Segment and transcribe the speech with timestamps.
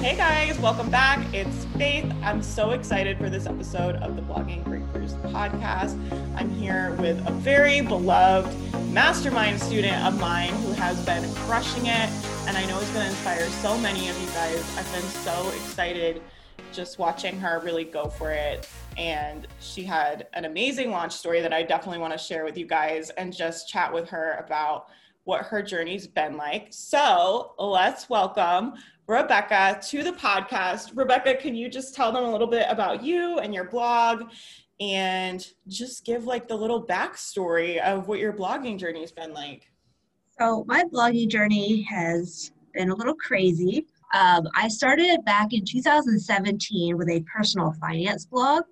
[0.00, 1.22] Hey guys, welcome back.
[1.34, 2.10] It's Faith.
[2.22, 5.94] I'm so excited for this episode of the Blogging Breakthroughs podcast.
[6.34, 8.50] I'm here with a very beloved
[8.94, 12.08] mastermind student of mine who has been crushing it,
[12.46, 14.78] and I know it's going to inspire so many of you guys.
[14.78, 16.22] I've been so excited
[16.72, 18.66] just watching her really go for it.
[18.96, 22.66] And she had an amazing launch story that I definitely want to share with you
[22.66, 24.86] guys and just chat with her about
[25.24, 26.68] what her journey's been like.
[26.70, 28.74] So let's welcome
[29.10, 30.92] Rebecca to the podcast.
[30.94, 34.22] Rebecca, can you just tell them a little bit about you and your blog
[34.78, 39.68] and just give like the little backstory of what your blogging journey has been like?
[40.38, 43.84] So, my blogging journey has been a little crazy.
[44.14, 48.62] Um, I started back in 2017 with a personal finance blog,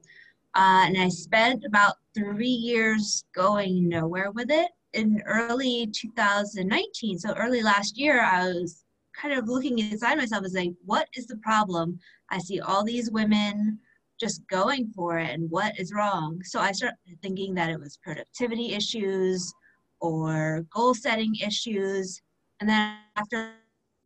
[0.54, 4.70] uh, and I spent about three years going nowhere with it.
[4.92, 8.84] In early 2019, so early last year, I was
[9.20, 11.98] kind of looking inside myself and saying, what is the problem?
[12.30, 13.78] I see all these women
[14.18, 16.40] just going for it and what is wrong?
[16.44, 19.52] So I started thinking that it was productivity issues
[20.00, 22.20] or goal setting issues.
[22.60, 23.52] And then after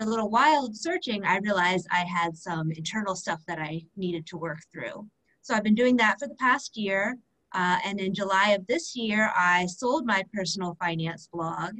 [0.00, 4.27] a little while of searching, I realized I had some internal stuff that I needed
[4.28, 5.06] to work through.
[5.42, 7.16] So I've been doing that for the past year.
[7.55, 11.72] Uh, and in July of this year, I sold my personal finance blog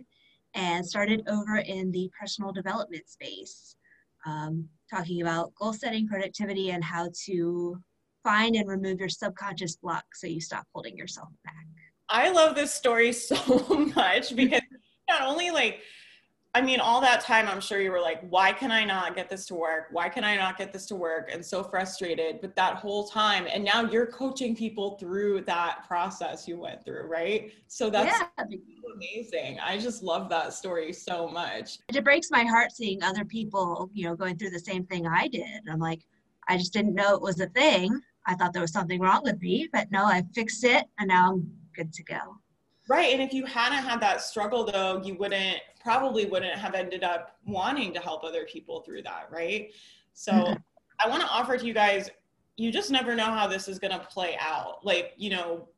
[0.55, 3.77] and started over in the personal development space,
[4.27, 7.79] um, talking about goal setting, productivity, and how to
[8.23, 11.67] find and remove your subconscious block so you stop holding yourself back.
[12.09, 14.61] I love this story so much because
[15.09, 15.81] not only like
[16.55, 19.31] I mean, all that time, I'm sure you were like, why can I not get
[19.31, 19.87] this to work?
[19.91, 21.31] Why can I not get this to work?
[21.33, 22.43] And so frustrated.
[22.43, 27.07] But that whole time, and now you're coaching people through that process you went through,
[27.07, 27.55] right?
[27.69, 28.45] So that's yeah.
[28.95, 29.61] amazing.
[29.61, 31.79] I just love that story so much.
[31.89, 35.29] It breaks my heart seeing other people, you know, going through the same thing I
[35.29, 35.63] did.
[35.71, 36.05] I'm like,
[36.49, 37.99] I just didn't know it was a thing.
[38.27, 41.33] I thought there was something wrong with me, but no, I fixed it and now
[41.33, 42.42] I'm good to go.
[42.89, 43.13] Right.
[43.13, 47.37] And if you hadn't had that struggle though, you wouldn't probably wouldn't have ended up
[47.45, 49.29] wanting to help other people through that.
[49.31, 49.73] Right.
[50.15, 50.55] So mm-hmm.
[51.01, 52.11] I want to offer to you guys,
[52.57, 54.85] you just never know how this is going to play out.
[54.85, 55.69] Like, you know,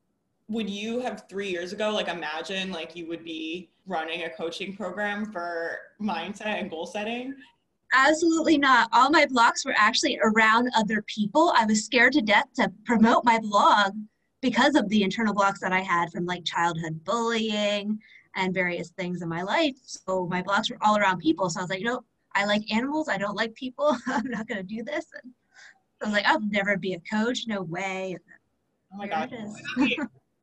[0.49, 4.77] would you have three years ago, like imagine like you would be running a coaching
[4.77, 7.35] program for mindset and goal setting?
[7.95, 8.89] Absolutely not.
[8.93, 11.53] All my blogs were actually around other people.
[11.57, 13.93] I was scared to death to promote my blog
[14.45, 17.99] because of the internal blocks that I had from like childhood bullying
[18.37, 19.75] and various things in my life.
[19.85, 21.49] So my blocks were all around people.
[21.49, 23.09] So I was like, you know, I like animals.
[23.09, 23.97] I don't like people.
[24.07, 25.07] I'm not going to do this.
[25.23, 25.33] And
[26.03, 27.47] I was like, I'll never be a coach.
[27.47, 28.19] No way.
[28.93, 29.33] Oh my God.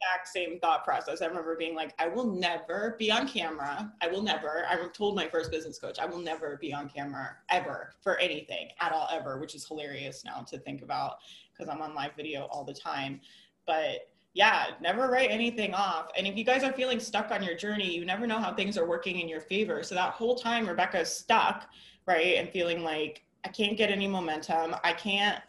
[0.01, 1.22] exact same thought process.
[1.22, 3.94] I remember being like, I will never be on camera.
[4.01, 4.66] I will never.
[4.67, 8.69] I told my first business coach, I will never be on camera ever for anything
[8.79, 11.17] at all, ever, which is hilarious now to think about
[11.53, 13.22] because I'm on live video all the time
[13.71, 16.09] but yeah, never write anything off.
[16.17, 18.77] And if you guys are feeling stuck on your journey, you never know how things
[18.77, 19.81] are working in your favor.
[19.81, 21.69] So that whole time Rebecca is stuck,
[22.05, 22.35] right?
[22.35, 24.75] And feeling like I can't get any momentum.
[24.83, 25.41] I can't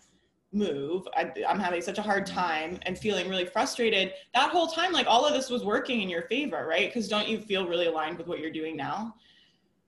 [0.52, 1.08] move.
[1.16, 4.12] I, am having such a hard time and feeling really frustrated.
[4.34, 6.88] That whole time, like all of this was working in your favor, right?
[6.88, 9.14] Because don't you feel really aligned with what you're doing now?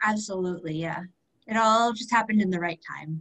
[0.02, 0.74] Absolutely.
[0.74, 1.02] Yeah.
[1.46, 3.20] It all just happened in the right time.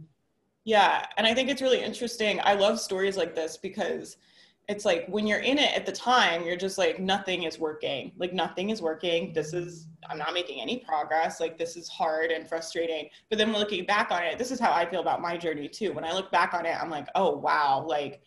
[0.64, 1.06] Yeah.
[1.18, 2.40] And I think it's really interesting.
[2.42, 4.16] I love stories like this because
[4.68, 8.12] it's like when you're in it at the time you're just like nothing is working.
[8.16, 9.32] Like nothing is working.
[9.32, 9.68] This mm-hmm.
[9.68, 11.40] is i'm not making any progress.
[11.40, 13.08] Like this is hard and frustrating.
[13.28, 15.92] But then looking back on it this is how i feel about my journey too.
[15.92, 17.84] When i look back on it i'm like oh wow.
[17.86, 18.22] Like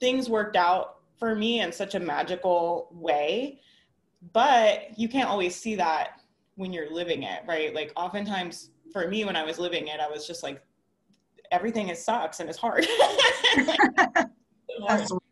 [0.00, 3.60] things worked out for me in such a magical way.
[4.32, 6.20] But you can't always see that
[6.54, 7.74] when you're living it right?
[7.74, 10.62] Like oftentimes for me when i was living it i was just like
[11.50, 12.86] everything is sucks and it's hard.
[14.88, 15.18] Absolutely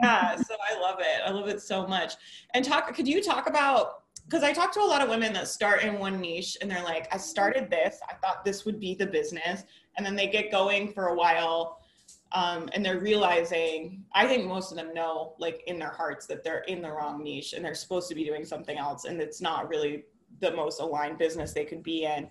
[0.00, 1.20] yeah so i love it.
[1.24, 2.14] I love it so much.
[2.54, 5.48] And talk could you talk about because i talk to a lot of women that
[5.48, 7.98] start in one niche and they're like i started this.
[8.08, 9.64] I thought this would be the business.
[9.96, 11.82] And then they get going for a while
[12.32, 16.42] um, and they're realizing i think most of them know like in their hearts that
[16.42, 19.40] they're in the wrong niche and they're supposed to be doing something else and it's
[19.40, 20.04] not really
[20.40, 22.28] the most aligned business they could be in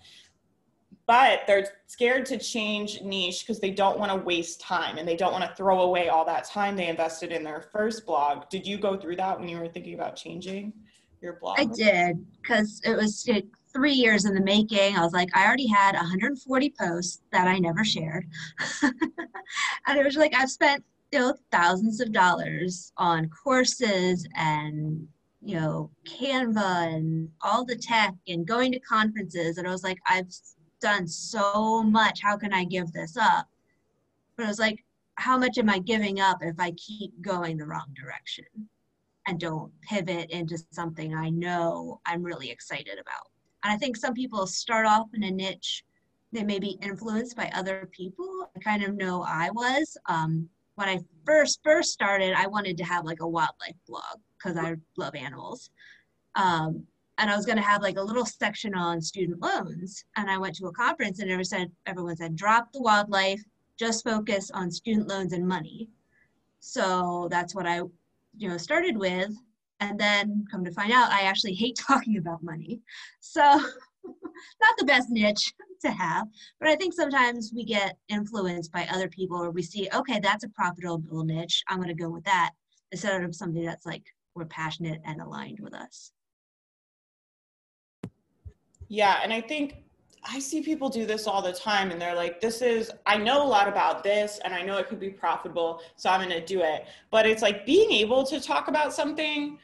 [1.07, 5.15] but they're scared to change niche because they don't want to waste time and they
[5.15, 8.49] don't want to throw away all that time they invested in their first blog.
[8.49, 10.73] Did you go through that when you were thinking about changing
[11.21, 11.59] your blog?
[11.59, 13.27] I did because it was
[13.73, 14.95] three years in the making.
[14.95, 18.25] I was like, I already had 140 posts that I never shared.
[18.83, 25.07] and it was like, I've spent you know thousands of dollars on courses and
[25.41, 29.97] you know Canva and all the tech and going to conferences and I was like
[30.07, 30.31] I've
[30.81, 32.21] done so much.
[32.21, 33.47] How can I give this up?
[34.35, 34.83] But I was like,
[35.15, 38.45] how much am I giving up if I keep going the wrong direction
[39.27, 43.29] and don't pivot into something I know I'm really excited about?
[43.63, 45.83] And I think some people start off in a niche,
[46.31, 48.49] they may be influenced by other people.
[48.55, 49.97] I kind of know I was.
[50.07, 54.57] Um, when I first first started, I wanted to have like a wildlife blog because
[54.57, 55.69] I love animals.
[56.35, 56.85] Um,
[57.17, 60.03] and I was going to have like a little section on student loans.
[60.17, 63.41] And I went to a conference and everyone said, everyone said, drop the wildlife,
[63.77, 65.89] just focus on student loans and money.
[66.59, 67.81] So that's what I,
[68.37, 69.31] you know, started with.
[69.79, 72.79] And then come to find out, I actually hate talking about money.
[73.19, 73.41] So
[74.03, 76.27] not the best niche to have,
[76.59, 80.43] but I think sometimes we get influenced by other people or we see, okay, that's
[80.43, 81.63] a profitable niche.
[81.67, 82.51] I'm going to go with that
[82.91, 84.03] instead of something that's like
[84.35, 86.11] we're passionate and aligned with us.
[88.91, 89.77] Yeah, and I think
[90.21, 93.41] I see people do this all the time and they're like, this is, I know
[93.41, 96.45] a lot about this and I know it could be profitable, so I'm going to
[96.45, 96.87] do it.
[97.09, 99.57] But it's like being able to talk about something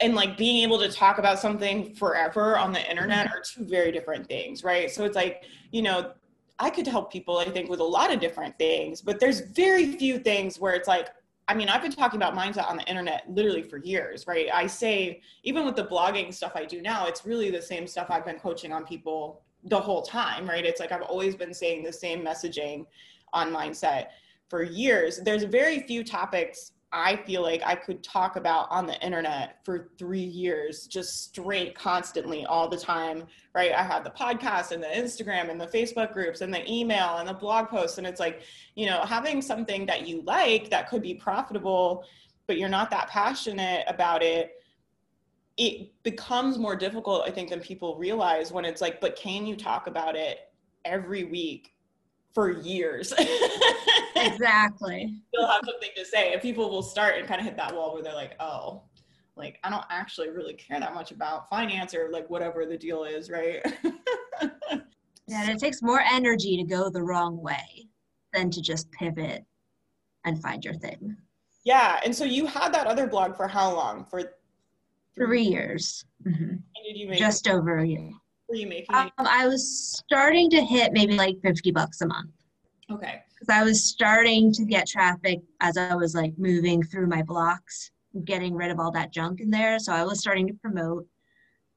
[0.00, 3.38] and like being able to talk about something forever on the internet mm-hmm.
[3.38, 4.90] are two very different things, right?
[4.90, 6.12] So it's like, you know,
[6.58, 9.92] I could help people, I think, with a lot of different things, but there's very
[9.92, 11.08] few things where it's like,
[11.48, 14.48] I mean, I've been talking about mindset on the internet literally for years, right?
[14.52, 18.08] I say, even with the blogging stuff I do now, it's really the same stuff
[18.10, 20.64] I've been coaching on people the whole time, right?
[20.64, 22.84] It's like I've always been saying the same messaging
[23.32, 24.08] on mindset
[24.48, 25.20] for years.
[25.24, 29.90] There's very few topics I feel like I could talk about on the internet for
[29.98, 33.24] three years, just straight, constantly, all the time,
[33.54, 33.72] right?
[33.72, 37.28] I have the podcast and the Instagram and the Facebook groups and the email and
[37.28, 37.98] the blog posts.
[37.98, 38.40] And it's like,
[38.74, 42.04] you know, having something that you like that could be profitable,
[42.46, 44.54] but you're not that passionate about it,
[45.58, 49.56] it becomes more difficult, I think, than people realize when it's like, but can you
[49.56, 50.38] talk about it
[50.86, 51.74] every week
[52.34, 53.12] for years.
[54.16, 55.14] exactly.
[55.32, 56.32] You'll have something to say.
[56.32, 58.82] And people will start and kind of hit that wall where they're like, oh,
[59.36, 63.04] like I don't actually really care that much about finance or like whatever the deal
[63.04, 63.60] is, right?
[65.26, 67.88] yeah, and it takes more energy to go the wrong way
[68.32, 69.44] than to just pivot
[70.24, 71.16] and find your thing.
[71.64, 72.00] Yeah.
[72.04, 74.04] And so you had that other blog for how long?
[74.04, 74.34] For
[75.14, 76.04] three years.
[76.26, 76.56] Mm-hmm.
[76.84, 78.10] did you make just over a year
[78.48, 78.94] were you making?
[78.94, 82.30] Um, I was starting to hit maybe like 50 bucks a month.
[82.90, 83.22] Okay.
[83.34, 87.90] Because I was starting to get traffic as I was like moving through my blocks,
[88.24, 89.78] getting rid of all that junk in there.
[89.78, 91.06] So I was starting to promote,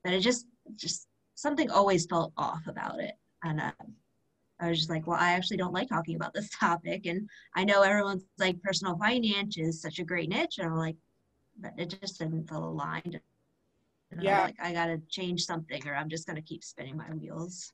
[0.04, 3.14] but it just, just something always felt off about it.
[3.44, 3.72] And uh,
[4.60, 7.06] I was just like, well, I actually don't like talking about this topic.
[7.06, 10.60] And I know everyone's like personal finance is such a great niche.
[10.60, 10.96] And I'm like,
[11.60, 13.20] but it just didn't feel aligned.
[14.12, 14.40] And yeah.
[14.40, 17.74] I'm like, I gotta change something or I'm just gonna keep spinning my wheels.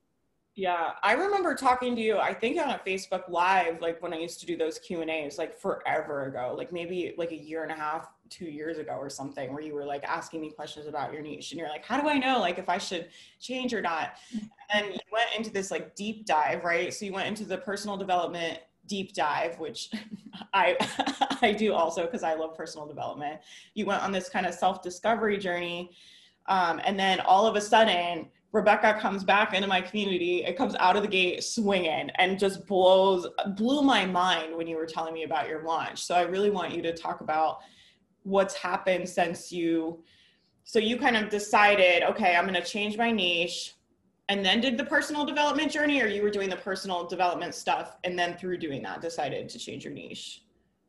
[0.57, 2.17] Yeah, I remember talking to you.
[2.17, 5.09] I think on a Facebook Live, like when I used to do those Q and
[5.09, 8.93] A's, like forever ago, like maybe like a year and a half, two years ago
[8.93, 11.85] or something, where you were like asking me questions about your niche, and you're like,
[11.85, 14.45] "How do I know like if I should change or not?" Mm-hmm.
[14.73, 16.91] And you went into this like deep dive, right?
[16.91, 18.57] So you went into the personal development
[18.87, 19.91] deep dive, which
[20.55, 20.75] I
[21.43, 23.41] I do also because I love personal development.
[23.75, 25.91] You went on this kind of self discovery journey
[26.47, 30.43] um, and then all of a sudden, Rebecca comes back into my community.
[30.43, 34.77] It comes out of the gate swinging and just blows, blew my mind when you
[34.77, 36.03] were telling me about your launch.
[36.03, 37.59] So I really want you to talk about
[38.23, 40.01] what's happened since you.
[40.63, 43.75] So you kind of decided, okay, I'm going to change my niche,
[44.29, 47.97] and then did the personal development journey, or you were doing the personal development stuff,
[48.03, 50.43] and then through doing that, decided to change your niche.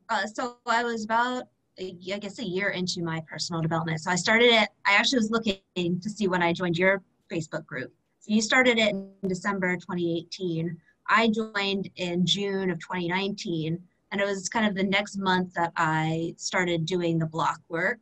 [0.08, 1.44] Uh, so I was about
[1.80, 4.00] I guess a year into my personal development.
[4.00, 7.64] So I started it, I actually was looking to see when I joined your Facebook
[7.66, 7.92] group.
[8.20, 10.76] So you started it in December 2018.
[11.08, 13.78] I joined in June of 2019.
[14.10, 18.00] And it was kind of the next month that I started doing the block work.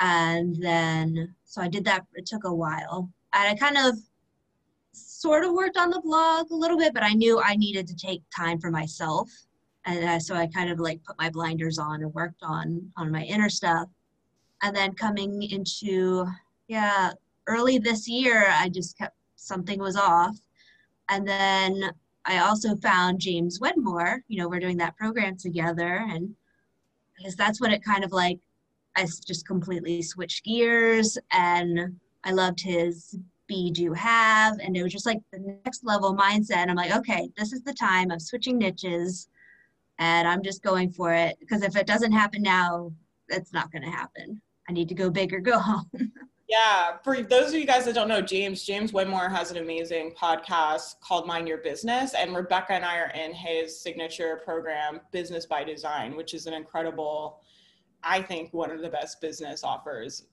[0.00, 3.08] And then, so I did that, it took a while.
[3.32, 3.96] And I kind of
[4.92, 7.96] sort of worked on the blog a little bit, but I knew I needed to
[7.96, 9.30] take time for myself
[9.86, 13.10] and uh, so I kind of like put my blinders on and worked on on
[13.10, 13.88] my inner stuff.
[14.62, 16.26] And then coming into
[16.68, 17.12] yeah,
[17.46, 20.36] early this year, I just kept something was off,
[21.08, 21.90] and then
[22.24, 24.22] I also found James Wedmore.
[24.28, 26.34] You know, we're doing that program together, and
[27.16, 28.38] because that's what it kind of like.
[28.98, 33.16] I just completely switched gears, and I loved his
[33.46, 37.30] be do have and it was just like the next level mindset i'm like okay
[37.36, 39.28] this is the time of switching niches
[39.98, 42.92] and I'm just going for it because if it doesn't happen now,
[43.28, 44.40] it's not going to happen.
[44.68, 45.90] I need to go big or go home.
[46.48, 50.12] Yeah, for those of you guys that don't know, James, James Wedmore has an amazing
[50.20, 52.14] podcast called Mind Your Business.
[52.14, 56.54] And Rebecca and I are in his signature program, Business by Design, which is an
[56.54, 57.40] incredible,
[58.04, 60.26] I think, one of the best business offers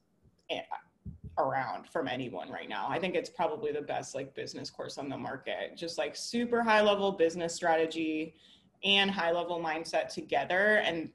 [1.39, 2.85] around from anyone right now.
[2.87, 5.75] I think it's probably the best like business course on the market.
[5.75, 8.35] Just like super high level business strategy
[8.83, 10.81] and high level mindset together.
[10.83, 11.09] And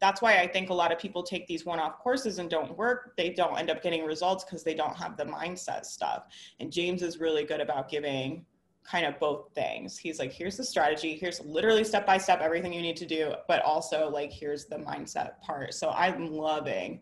[0.00, 2.76] that's why I think a lot of people take these one off courses and don't
[2.76, 3.16] work.
[3.16, 6.24] They don't end up getting results because they don't have the mindset stuff.
[6.58, 8.44] And James is really good about giving
[8.84, 9.96] kind of both things.
[9.96, 13.32] He's like, here's the strategy, here's literally step by step everything you need to do,
[13.46, 15.72] but also like, here's the mindset part.
[15.74, 17.00] So I'm loving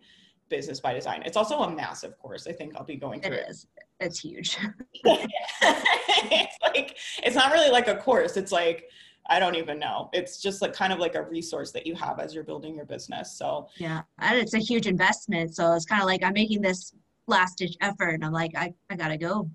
[0.51, 1.23] business by design.
[1.25, 2.47] It's also a massive course.
[2.47, 3.47] I think I'll be going through it.
[3.49, 3.67] It is.
[4.01, 4.59] It's huge.
[5.05, 8.37] it's like, it's not really like a course.
[8.37, 8.91] It's like,
[9.31, 10.11] I don't even know.
[10.13, 12.85] It's just like kind of like a resource that you have as you're building your
[12.85, 13.33] business.
[13.39, 15.55] So yeah, and it's a huge investment.
[15.55, 16.93] So it's kind of like I'm making this
[17.29, 19.49] last ditch effort, and I'm like, I, I gotta go.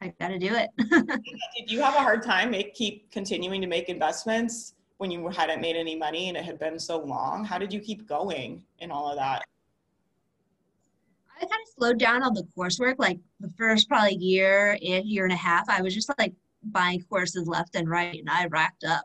[0.00, 0.70] I gotta do it.
[1.58, 5.60] Did you have a hard time make keep continuing to make investments when you hadn't
[5.60, 7.44] made any money and it had been so long?
[7.44, 9.44] How did you keep going in all of that?
[11.36, 12.96] I kind of slowed down on the coursework.
[12.98, 17.46] Like the first probably year, year and a half, I was just like buying courses
[17.46, 19.04] left and right, and I racked up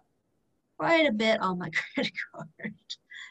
[0.83, 2.73] quite a bit on my credit card.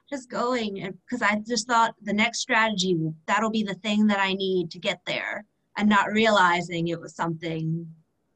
[0.09, 4.35] just going because I just thought the next strategy that'll be the thing that I
[4.35, 5.45] need to get there,
[5.77, 7.87] and not realizing it was something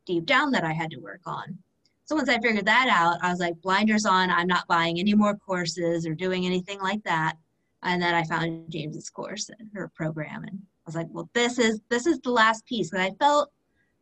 [0.07, 1.59] deep down that I had to work on.
[2.05, 4.31] So once I figured that out, I was like, blinders on.
[4.31, 7.37] I'm not buying any more courses or doing anything like that.
[7.83, 11.59] And then I found James's course and her program, and I was like, well, this
[11.59, 12.93] is this is the last piece.
[12.93, 13.51] And I felt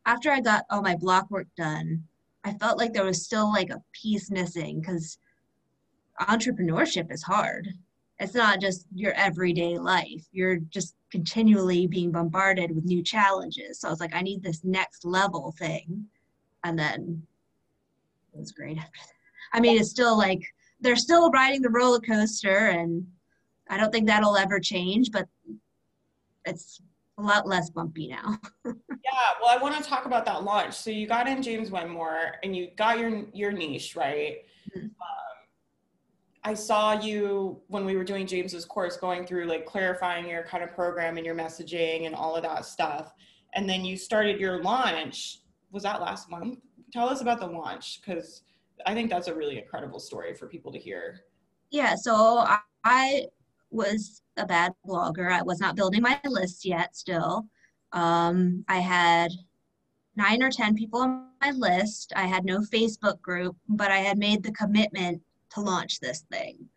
[0.06, 2.04] after I got all my block work done,
[2.44, 5.18] I felt like there was still like a piece missing because
[6.20, 7.68] entrepreneurship is hard.
[8.20, 10.24] It's not just your everyday life.
[10.30, 13.80] You're just continually being bombarded with new challenges.
[13.80, 16.06] So I was like, I need this next level thing.
[16.62, 17.22] And then
[18.32, 18.78] it was great
[19.54, 20.42] I mean, it's still like
[20.80, 23.06] they're still riding the roller coaster, and
[23.70, 25.26] I don't think that'll ever change, but
[26.44, 26.82] it's
[27.18, 28.38] a lot less bumpy now.
[28.64, 28.72] yeah,
[29.40, 30.74] well, I want to talk about that launch.
[30.74, 34.38] So you got in James Wedmore and you got your your niche right.
[34.76, 34.86] Mm-hmm.
[34.86, 35.34] Um,
[36.42, 40.62] I saw you when we were doing James's course, going through like clarifying your kind
[40.62, 43.14] of program and your messaging and all of that stuff.
[43.54, 45.40] And then you started your launch.
[45.70, 46.58] Was that last month?
[46.92, 48.42] Tell us about the launch because
[48.86, 51.20] I think that's a really incredible story for people to hear.
[51.70, 52.46] Yeah, so
[52.84, 53.26] I
[53.70, 55.32] was a bad blogger.
[55.32, 57.46] I was not building my list yet still.
[57.92, 59.32] Um, I had
[60.16, 62.12] nine or 10 people on my list.
[62.16, 66.68] I had no Facebook group, but I had made the commitment to launch this thing.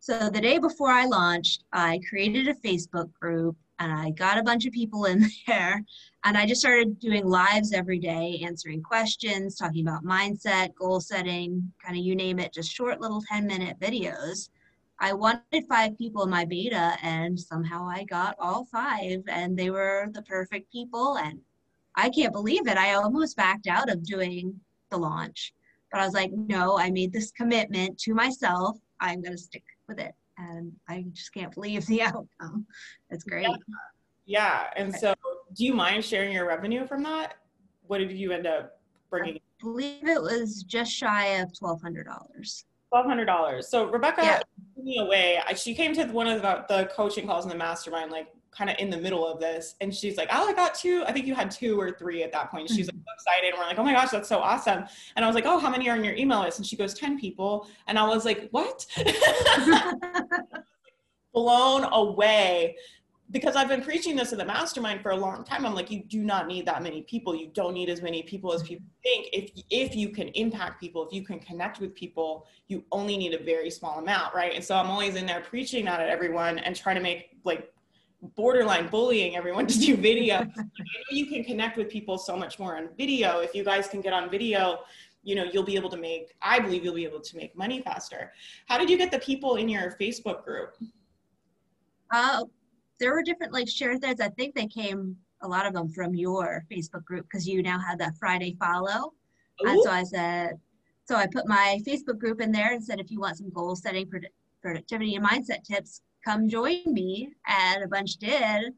[0.00, 4.42] So the day before I launched, I created a Facebook group and I got a
[4.42, 5.84] bunch of people in there
[6.24, 11.72] and I just started doing lives every day, answering questions, talking about mindset, goal setting,
[11.84, 14.48] kind of you name it, just short little 10 minute videos.
[15.02, 19.68] I wanted five people in my beta, and somehow I got all five, and they
[19.68, 21.18] were the perfect people.
[21.18, 21.40] And
[21.96, 22.78] I can't believe it.
[22.78, 25.54] I almost backed out of doing the launch,
[25.90, 28.78] but I was like, no, I made this commitment to myself.
[29.00, 30.12] I'm going to stick with it.
[30.38, 32.64] And I just can't believe the outcome.
[33.10, 33.48] It's great.
[33.48, 33.56] Yeah.
[34.24, 34.66] yeah.
[34.76, 35.14] And so,
[35.56, 37.34] do you mind sharing your revenue from that?
[37.88, 38.80] What did you end up
[39.10, 39.34] bringing?
[39.34, 42.64] I believe it was just shy of $1,200.
[42.92, 43.68] Twelve hundred dollars.
[43.68, 44.42] So Rebecca yeah.
[44.76, 45.40] me away.
[45.56, 48.76] She came to one of the, the coaching calls in the mastermind, like kind of
[48.78, 51.02] in the middle of this, and she's like, "Oh, I got two.
[51.06, 53.00] I think you had two or three at that point." She's like mm-hmm.
[53.00, 54.84] so excited, and we're like, "Oh my gosh, that's so awesome!"
[55.16, 56.92] And I was like, "Oh, how many are on your email list?" And she goes,
[56.92, 58.84] 10 people," and I was like, "What?"
[61.32, 62.76] Blown away
[63.32, 65.64] because I've been preaching this in the mastermind for a long time.
[65.64, 67.34] I'm like, you do not need that many people.
[67.34, 69.28] You don't need as many people as people think.
[69.32, 73.32] If if you can impact people, if you can connect with people, you only need
[73.32, 74.52] a very small amount, right?
[74.54, 77.72] And so I'm always in there preaching that at everyone and trying to make like
[78.36, 80.36] borderline bullying everyone to do video.
[80.40, 83.40] I know you can connect with people so much more on video.
[83.40, 84.80] If you guys can get on video,
[85.24, 87.80] you know, you'll be able to make, I believe you'll be able to make money
[87.80, 88.32] faster.
[88.66, 90.76] How did you get the people in your Facebook group?
[92.10, 92.44] Uh,
[93.02, 94.20] there were different like share threads.
[94.20, 97.80] I think they came a lot of them from your Facebook group because you now
[97.80, 99.12] have that Friday follow.
[99.60, 99.68] Ooh.
[99.68, 100.60] And so I said,
[101.04, 103.74] so I put my Facebook group in there and said, if you want some goal
[103.74, 104.08] setting,
[104.62, 107.30] productivity, and mindset tips, come join me.
[107.48, 108.72] And a bunch did.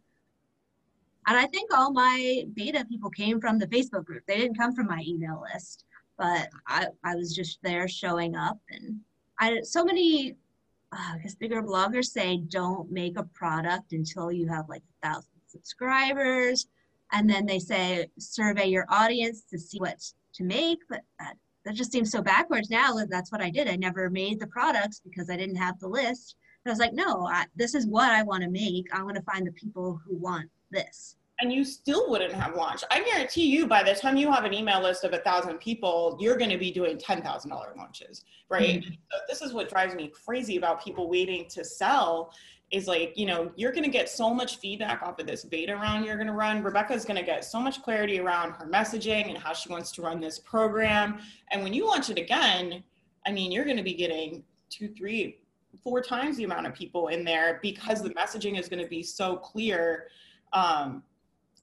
[1.26, 4.23] And I think all my beta people came from the Facebook group.
[4.26, 5.85] They didn't come from my email list,
[6.16, 8.59] but I, I was just there showing up.
[8.71, 9.00] And
[9.38, 10.37] I so many
[10.94, 15.30] uh, because bigger bloggers say don't make a product until you have like a thousand
[15.46, 16.66] subscribers.
[17.12, 19.98] And then they say, survey your audience to see what
[20.34, 20.78] to make.
[20.88, 21.34] But that,
[21.64, 22.94] that just seems so backwards now.
[23.08, 23.68] That's what I did.
[23.68, 26.36] I never made the products because I didn't have the list.
[26.64, 28.86] But I was like, no, I, this is what I want to make.
[28.92, 32.84] I want to find the people who want this and you still wouldn't have launched.
[32.90, 36.16] I guarantee you, by the time you have an email list of a thousand people,
[36.20, 38.80] you're going to be doing ten thousand dollar launches, right?
[38.80, 38.94] Mm-hmm.
[39.10, 42.32] So this is what drives me crazy about people waiting to sell.
[42.70, 45.74] Is like, you know, you're going to get so much feedback off of this beta
[45.76, 46.62] round you're going to run.
[46.62, 50.02] Rebecca's going to get so much clarity around her messaging and how she wants to
[50.02, 51.20] run this program.
[51.52, 52.82] And when you launch it again,
[53.26, 55.38] I mean, you're going to be getting two, three,
[55.84, 59.02] four times the amount of people in there because the messaging is going to be
[59.02, 60.08] so clear.
[60.52, 61.02] Um,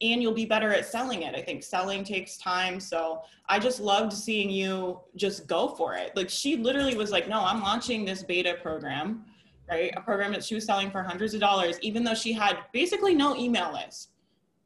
[0.01, 1.35] and you'll be better at selling it.
[1.35, 2.79] I think selling takes time.
[2.79, 6.15] So I just loved seeing you just go for it.
[6.15, 9.25] Like she literally was like, no, I'm launching this beta program,
[9.69, 9.91] right?
[9.95, 13.13] A program that she was selling for hundreds of dollars, even though she had basically
[13.13, 14.09] no email list,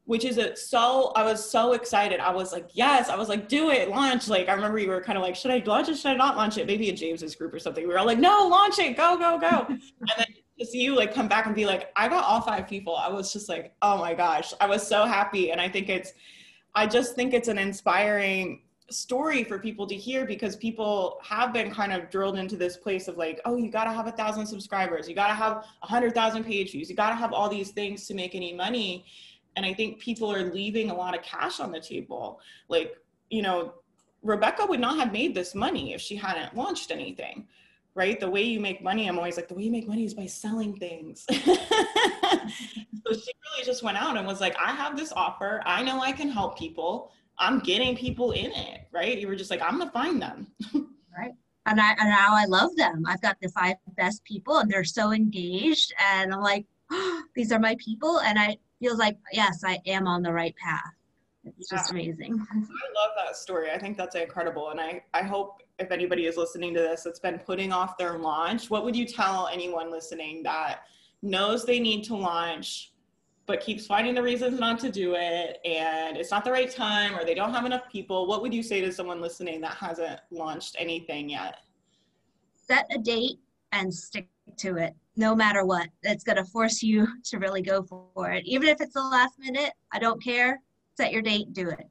[0.05, 2.19] which is a, so, I was so excited.
[2.19, 4.27] I was like, yes, I was like, do it, launch.
[4.29, 5.97] Like, I remember you were kind of like, should I launch it?
[5.97, 6.67] Should I not launch it?
[6.67, 7.85] Maybe in James's group or something.
[7.87, 9.65] We were all like, no, launch it, go, go, go.
[9.67, 10.27] and then
[10.59, 12.95] to see you like come back and be like, I got all five people.
[12.95, 15.51] I was just like, oh my gosh, I was so happy.
[15.51, 16.13] And I think it's,
[16.75, 21.71] I just think it's an inspiring story for people to hear because people have been
[21.71, 24.45] kind of drilled into this place of like, oh, you got to have a thousand
[24.45, 27.49] subscribers, you got to have a hundred thousand page views, you got to have all
[27.49, 29.05] these things to make any money.
[29.55, 32.39] And I think people are leaving a lot of cash on the table.
[32.67, 32.95] Like,
[33.29, 33.73] you know,
[34.21, 37.47] Rebecca would not have made this money if she hadn't launched anything
[37.95, 38.19] right?
[38.19, 40.25] The way you make money, I'm always like, the way you make money is by
[40.25, 41.25] selling things.
[41.31, 45.61] so she really just went out and was like, I have this offer.
[45.65, 47.11] I know I can help people.
[47.39, 49.17] I'm getting people in it, right?
[49.17, 50.47] You were just like, I'm gonna find them.
[51.17, 51.31] right.
[51.65, 53.03] And I and now I love them.
[53.07, 55.93] I've got the five best people and they're so engaged.
[56.13, 58.19] And I'm like, oh, these are my people.
[58.19, 60.83] And I feels like, yes, I am on the right path.
[61.45, 61.99] It's just yeah.
[61.99, 62.45] amazing.
[62.51, 63.71] I love that story.
[63.71, 64.69] I think that's incredible.
[64.71, 68.17] And I, I hope if anybody is listening to this that's been putting off their
[68.17, 70.81] launch, what would you tell anyone listening that
[71.21, 72.93] knows they need to launch
[73.47, 77.15] but keeps finding the reasons not to do it and it's not the right time
[77.15, 78.25] or they don't have enough people?
[78.27, 81.57] What would you say to someone listening that hasn't launched anything yet?
[82.55, 83.37] Set a date
[83.71, 85.87] and stick to it no matter what.
[86.03, 88.45] It's going to force you to really go for it.
[88.45, 90.61] Even if it's the last minute, I don't care
[90.95, 91.87] set your date, do it.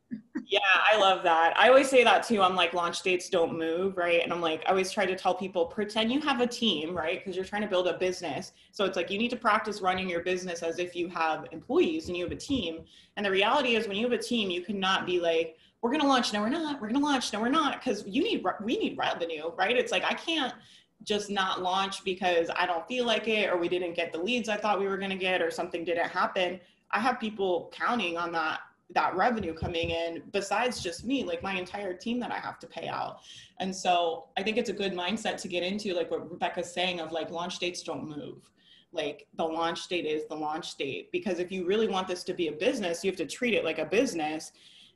[0.47, 1.55] yeah, I love that.
[1.57, 2.43] I always say that too.
[2.43, 4.23] I'm like, launch dates don't move, right?
[4.23, 7.19] And I'm like, I always try to tell people, pretend you have a team, right?
[7.19, 8.53] Because you're trying to build a business.
[8.73, 12.09] So it's like you need to practice running your business as if you have employees
[12.09, 12.85] and you have a team.
[13.17, 16.01] And the reality is, when you have a team, you cannot be like, we're going
[16.01, 16.33] to launch.
[16.33, 16.81] No, we're not.
[16.81, 17.33] We're going to launch.
[17.33, 17.79] No, we're not.
[17.79, 19.77] Because you need, we need revenue, right?
[19.77, 20.55] It's like, I can't
[21.03, 24.49] just not launch because I don't feel like it or we didn't get the leads
[24.49, 26.59] I thought we were going to get or something didn't happen.
[26.91, 31.55] I have people counting on that that revenue coming in besides just me like my
[31.55, 33.21] entire team that i have to pay out.
[33.61, 37.01] And so i think it's a good mindset to get into like what rebecca's saying
[37.01, 38.51] of like launch dates don't move.
[38.93, 42.35] Like the launch date is the launch date because if you really want this to
[42.35, 44.53] be a business you have to treat it like a business.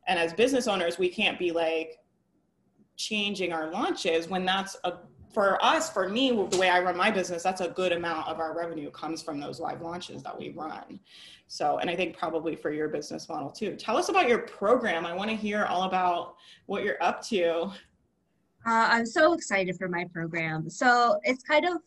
[0.07, 1.99] And as business owners we can't be like
[2.97, 4.93] changing our launches when that's a
[5.33, 8.41] for us for me the way i run my business that's a good amount of
[8.41, 10.99] our revenue comes from those live launches that we run
[11.49, 13.75] so, and I think probably for your business model too.
[13.75, 15.07] Tell us about your program.
[15.07, 16.37] I want to hear all about
[16.67, 17.73] what you're up to.
[18.67, 20.69] Uh, I'm so excited for my program.
[20.69, 21.79] So it's kind of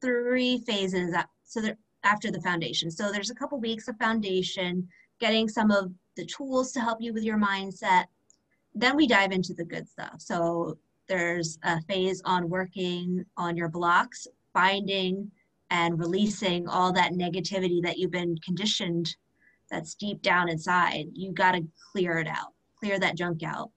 [0.00, 1.14] three phases.
[1.44, 1.62] So
[2.02, 2.90] after the foundation.
[2.90, 4.88] So there's a couple weeks of foundation,
[5.20, 8.06] getting some of the tools to help you with your mindset.
[8.74, 10.16] Then we dive into the good stuff.
[10.18, 10.76] So
[11.12, 15.30] there's a phase on working on your blocks, finding
[15.70, 19.14] and releasing all that negativity that you've been conditioned
[19.70, 21.04] that's deep down inside.
[21.12, 23.70] You got to clear it out, clear that junk out.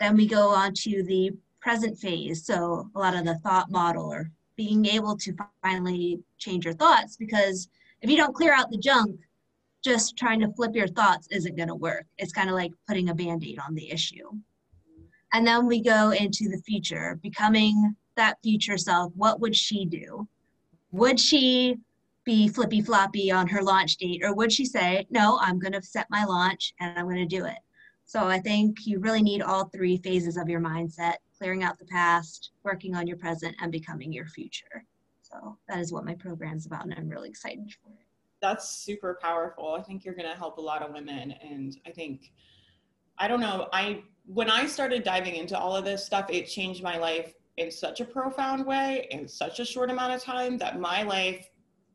[0.00, 2.44] Then we go on to the present phase.
[2.44, 7.16] So, a lot of the thought model or being able to finally change your thoughts
[7.16, 7.68] because
[8.02, 9.20] if you don't clear out the junk,
[9.84, 12.06] just trying to flip your thoughts isn't going to work.
[12.18, 14.28] It's kind of like putting a band aid on the issue.
[15.32, 19.12] And then we go into the future, becoming that future self.
[19.14, 20.28] What would she do?
[20.92, 21.76] would she
[22.24, 25.82] be flippy floppy on her launch date or would she say no i'm going to
[25.82, 27.58] set my launch and i'm going to do it
[28.04, 31.86] so i think you really need all three phases of your mindset clearing out the
[31.86, 34.84] past working on your present and becoming your future
[35.22, 38.06] so that is what my program is about and i'm really excited for it
[38.42, 41.90] that's super powerful i think you're going to help a lot of women and i
[41.90, 42.32] think
[43.20, 46.82] i don't know i when i started diving into all of this stuff it changed
[46.82, 50.80] my life in such a profound way in such a short amount of time that
[50.80, 51.50] my life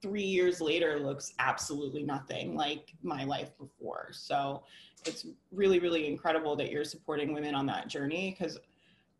[0.05, 4.09] three years later looks absolutely nothing like my life before.
[4.11, 4.61] So
[5.03, 8.59] it's really, really incredible that you're supporting women on that journey because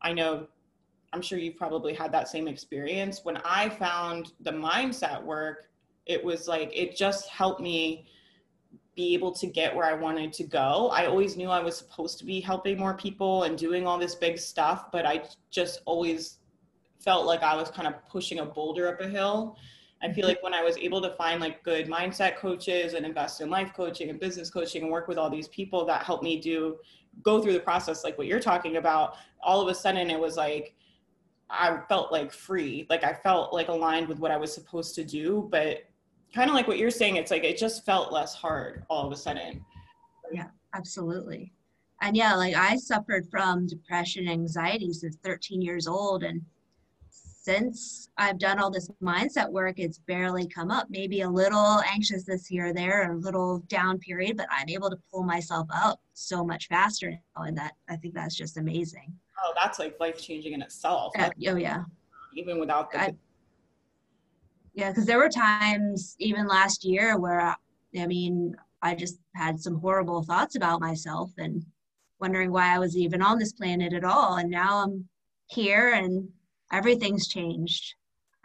[0.04, 0.46] I know
[1.12, 3.22] I'm sure you've probably had that same experience.
[3.24, 5.70] When I found the mindset work,
[6.06, 8.06] it was like it just helped me
[8.95, 10.89] be able to get where I wanted to go.
[10.93, 14.15] I always knew I was supposed to be helping more people and doing all this
[14.15, 16.39] big stuff, but I just always
[16.99, 19.58] felt like I was kind of pushing a boulder up a hill.
[20.01, 20.29] I feel mm-hmm.
[20.29, 23.73] like when I was able to find like good mindset coaches and invest in life
[23.75, 26.77] coaching and business coaching and work with all these people that helped me do
[27.23, 30.38] go through the process like what you're talking about, all of a sudden it was
[30.38, 30.75] like
[31.49, 32.88] I felt like free.
[32.89, 35.84] Like I felt like aligned with what I was supposed to do, but
[36.36, 39.12] kind of like what you're saying, it's like it just felt less hard all of
[39.13, 39.63] a sudden.
[40.32, 41.54] Yeah, absolutely.
[42.02, 46.24] And yeah, like I suffered from depression, anxiety since 13 years old.
[46.24, 46.41] And
[47.10, 50.88] since I've done all this mindset work, it's barely come up.
[50.89, 54.89] Maybe a little anxious this here or there, a little down period, but I'm able
[54.89, 57.43] to pull myself up so much faster now.
[57.43, 59.13] And that I think that's just amazing.
[59.41, 61.13] Oh, that's like life changing in itself.
[61.17, 61.84] Uh, oh, yeah.
[62.36, 63.02] Even without the.
[63.02, 63.15] I,
[64.76, 67.56] yeah, because there were times even last year where, uh,
[67.98, 71.66] I mean, I just had some horrible thoughts about myself and
[72.20, 74.36] wondering why I was even on this planet at all.
[74.36, 75.08] And now I'm
[75.48, 76.28] here and
[76.72, 77.96] everything's changed.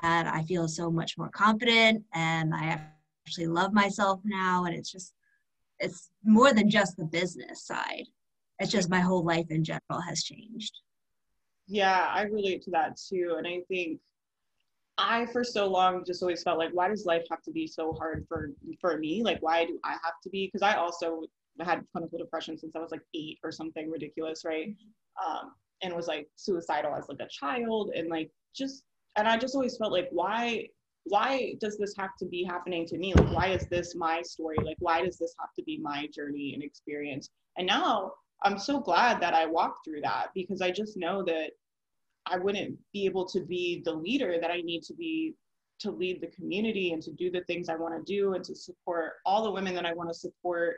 [0.03, 2.81] And i feel so much more confident and i
[3.27, 4.64] actually love myself now.
[4.64, 5.12] And it's just
[5.79, 8.05] it's more than just the business side.
[8.59, 10.73] It's just my whole life in general has changed.
[11.66, 13.35] Yeah i relate to that too.
[13.37, 14.01] And i think
[15.00, 17.92] i for so long just always felt like why does life have to be so
[17.92, 21.22] hard for for me like why do i have to be because i also
[21.60, 24.74] had clinical depression since i was like eight or something ridiculous right
[25.24, 28.84] um, and was like suicidal as like a child and like just
[29.16, 30.66] and I just always felt like why
[31.04, 33.14] why does this have to be happening to me?
[33.14, 34.56] Like why is this my story?
[34.62, 37.30] Like why does this have to be my journey and experience?
[37.56, 41.50] And now I'm so glad that I walked through that because I just know that
[42.26, 45.35] I wouldn't be able to be the leader that I need to be
[45.80, 48.54] to lead the community and to do the things I want to do and to
[48.54, 50.76] support all the women that I want to support.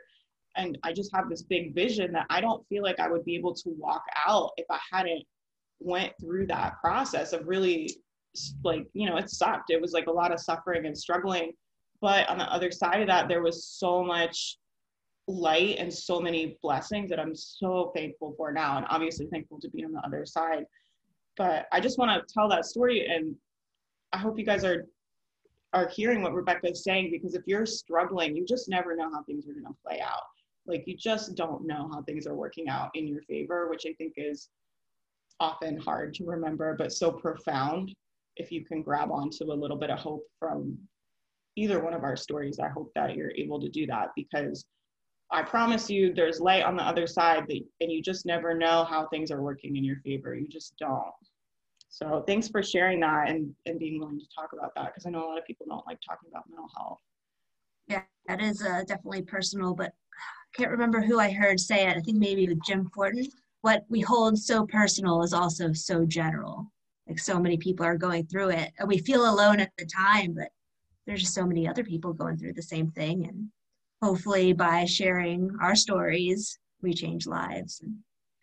[0.55, 3.35] And i just have this big vision that i don't feel like i would be
[3.35, 5.23] able to walk out if i hadn't
[5.79, 7.89] went through that process of really
[8.63, 9.69] like you know it sucked.
[9.69, 11.53] It was like a lot of suffering and struggling.
[12.01, 14.57] But on the other side of that there was so much
[15.27, 19.69] light and so many blessings that i'm so thankful for now and obviously thankful to
[19.69, 20.65] be on the other side
[21.37, 23.35] but i just want to tell that story and
[24.11, 24.85] i hope you guys are
[25.73, 29.23] are hearing what rebecca is saying because if you're struggling you just never know how
[29.23, 30.21] things are going to play out.
[30.65, 33.93] Like you just don't know how things are working out in your favor which i
[33.93, 34.49] think is
[35.39, 37.93] often hard to remember but so profound
[38.37, 40.77] if you can grab onto a little bit of hope from
[41.55, 42.59] either one of our stories.
[42.59, 44.65] I hope that you're able to do that because
[45.33, 48.83] i promise you there's light on the other side that, and you just never know
[48.83, 51.13] how things are working in your favor you just don't
[51.89, 55.09] so thanks for sharing that and, and being willing to talk about that because i
[55.09, 56.99] know a lot of people don't like talking about mental health
[57.87, 59.93] yeah that is uh, definitely personal but
[60.53, 61.97] I can't remember who I heard say it.
[61.97, 63.27] I think maybe with Jim Fortin.
[63.61, 66.71] What we hold so personal is also so general.
[67.07, 70.35] Like so many people are going through it, and we feel alone at the time,
[70.35, 70.49] but
[71.05, 73.25] there's just so many other people going through the same thing.
[73.25, 73.49] And
[74.03, 77.81] hopefully, by sharing our stories, we change lives,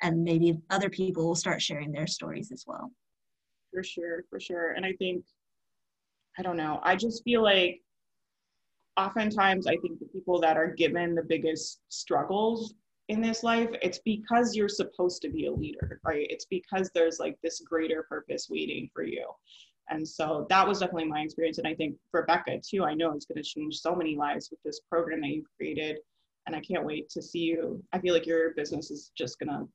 [0.03, 2.90] and maybe other people will start sharing their stories as well.
[3.73, 4.73] For sure, for sure.
[4.73, 5.25] And I think,
[6.38, 6.81] I don't know.
[6.83, 7.83] I just feel like
[8.96, 12.75] oftentimes I think the people that are given the biggest struggles
[13.09, 16.27] in this life, it's because you're supposed to be a leader, right?
[16.31, 19.27] It's because there's like this greater purpose waiting for you.
[19.90, 21.59] And so that was definitely my experience.
[21.59, 24.61] And I think Rebecca, too, I know it's going to change so many lives with
[24.64, 25.98] this program that you've created.
[26.46, 27.83] And I can't wait to see you.
[27.92, 29.68] I feel like your business is just going to,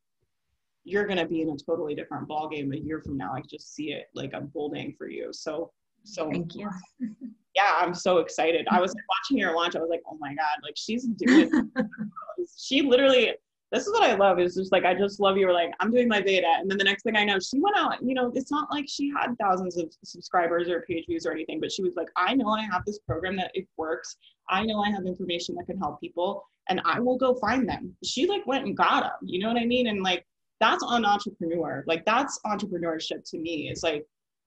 [0.86, 3.34] you're going to be in a totally different ballgame a year from now.
[3.34, 5.30] I just see it like unfolding for you.
[5.32, 5.72] So,
[6.04, 6.70] so thank you.
[7.56, 8.68] yeah, I'm so excited.
[8.72, 9.76] I was watching your launch.
[9.76, 11.72] I was like, oh my God, like she's doing,
[12.58, 13.34] she literally,
[13.72, 15.48] this is what I love is just like, I just love you.
[15.48, 16.48] Were like, I'm doing my beta.
[16.60, 18.86] And then the next thing I know, she went out, you know, it's not like
[18.88, 22.36] she had thousands of subscribers or page views or anything, but she was like, I
[22.36, 24.18] know I have this program that it works.
[24.50, 27.96] I know I have information that can help people and I will go find them.
[28.04, 29.14] She like went and got them.
[29.24, 29.88] You know what I mean?
[29.88, 30.26] And like,
[30.60, 31.84] that's on entrepreneur.
[31.88, 33.70] Like that's entrepreneurship to me.
[33.70, 34.06] It's like,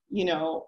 [0.09, 0.67] you know,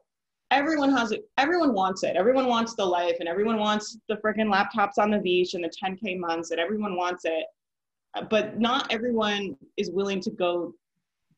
[0.51, 4.53] everyone has it everyone wants it everyone wants the life and everyone wants the freaking
[4.53, 7.45] laptops on the beach and the 10k months and everyone wants it
[8.29, 10.73] but not everyone is willing to go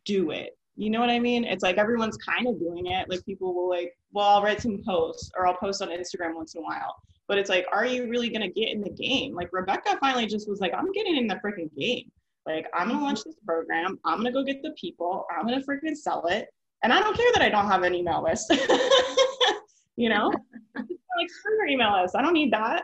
[0.06, 1.44] do it You know what I mean?
[1.44, 3.08] It's like everyone's kind of doing it.
[3.08, 6.56] Like people will like, well, I'll write some posts or I'll post on Instagram once
[6.56, 6.96] in a while.
[7.28, 9.36] But it's like, are you really gonna get in the game?
[9.36, 12.12] Like Rebecca finally just was like, I'm getting in the freaking game.
[12.46, 14.00] Like I'm gonna launch this program.
[14.04, 15.26] I'm gonna go get the people.
[15.36, 16.48] I'm gonna freaking sell it.
[16.84, 18.50] And I don't care that I don't have an email list.
[19.96, 20.34] you know,
[20.76, 22.16] like screw your email list.
[22.16, 22.84] I don't need that.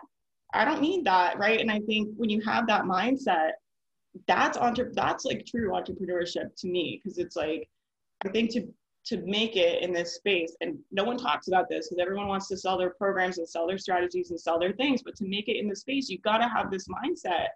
[0.53, 1.59] I don't need that, right?
[1.59, 3.51] And I think when you have that mindset,
[4.27, 7.69] that's entre- that's like true entrepreneurship to me because it's like
[8.25, 8.67] I think to
[9.05, 12.47] to make it in this space, and no one talks about this because everyone wants
[12.47, 15.47] to sell their programs and sell their strategies and sell their things, but to make
[15.47, 17.47] it in the space, you've got to have this mindset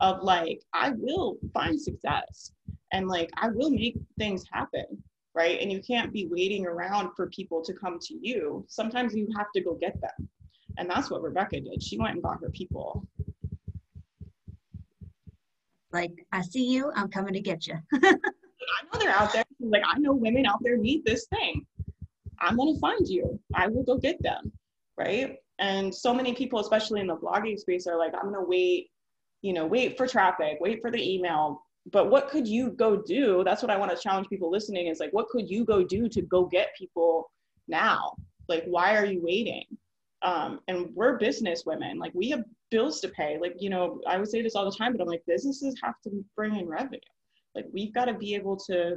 [0.00, 2.52] of like, I will find success
[2.92, 5.02] and like I will make things happen,
[5.34, 5.60] right?
[5.60, 8.64] And you can't be waiting around for people to come to you.
[8.68, 10.28] Sometimes you have to go get them.
[10.78, 11.82] And that's what Rebecca did.
[11.82, 13.06] She went and got her people.
[15.92, 17.74] Like, I see you, I'm coming to get you.
[17.94, 19.44] I know they're out there.
[19.60, 21.66] Like, I know women out there need this thing.
[22.40, 23.38] I'm to find you.
[23.54, 24.52] I will go get them.
[24.98, 25.36] Right.
[25.58, 28.90] And so many people, especially in the blogging space, are like, I'm to wait,
[29.42, 31.62] you know, wait for traffic, wait for the email.
[31.90, 33.42] But what could you go do?
[33.44, 36.08] That's what I want to challenge people listening is like, what could you go do
[36.08, 37.30] to go get people
[37.68, 38.14] now?
[38.48, 39.64] Like, why are you waiting?
[40.22, 41.98] Um, and we're business women.
[41.98, 43.38] Like, we have bills to pay.
[43.40, 45.94] Like, you know, I would say this all the time, but I'm like, businesses have
[46.02, 46.98] to bring in revenue
[47.54, 48.96] like we've got to be able to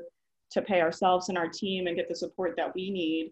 [0.51, 3.31] to pay ourselves and our team and get the support that we need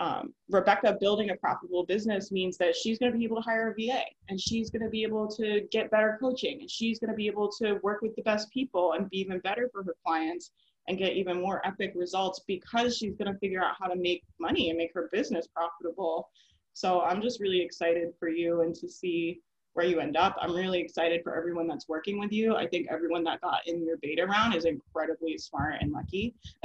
[0.00, 3.72] um, Rebecca building a profitable business means that she's going to be able to hire
[3.72, 7.10] a VA and she's going to be able to get better coaching and she's going
[7.10, 9.96] to be able to work with the best people and be even better for her
[10.06, 10.52] clients
[10.86, 14.22] and get even more epic results because she's going to figure out how to make
[14.38, 16.28] money and make her business profitable.
[16.74, 19.40] So I'm just really excited for you and to see
[19.78, 20.34] where you end up.
[20.42, 22.56] I'm really excited for everyone that's working with you.
[22.56, 26.34] I think everyone that got in your beta round is incredibly smart and lucky.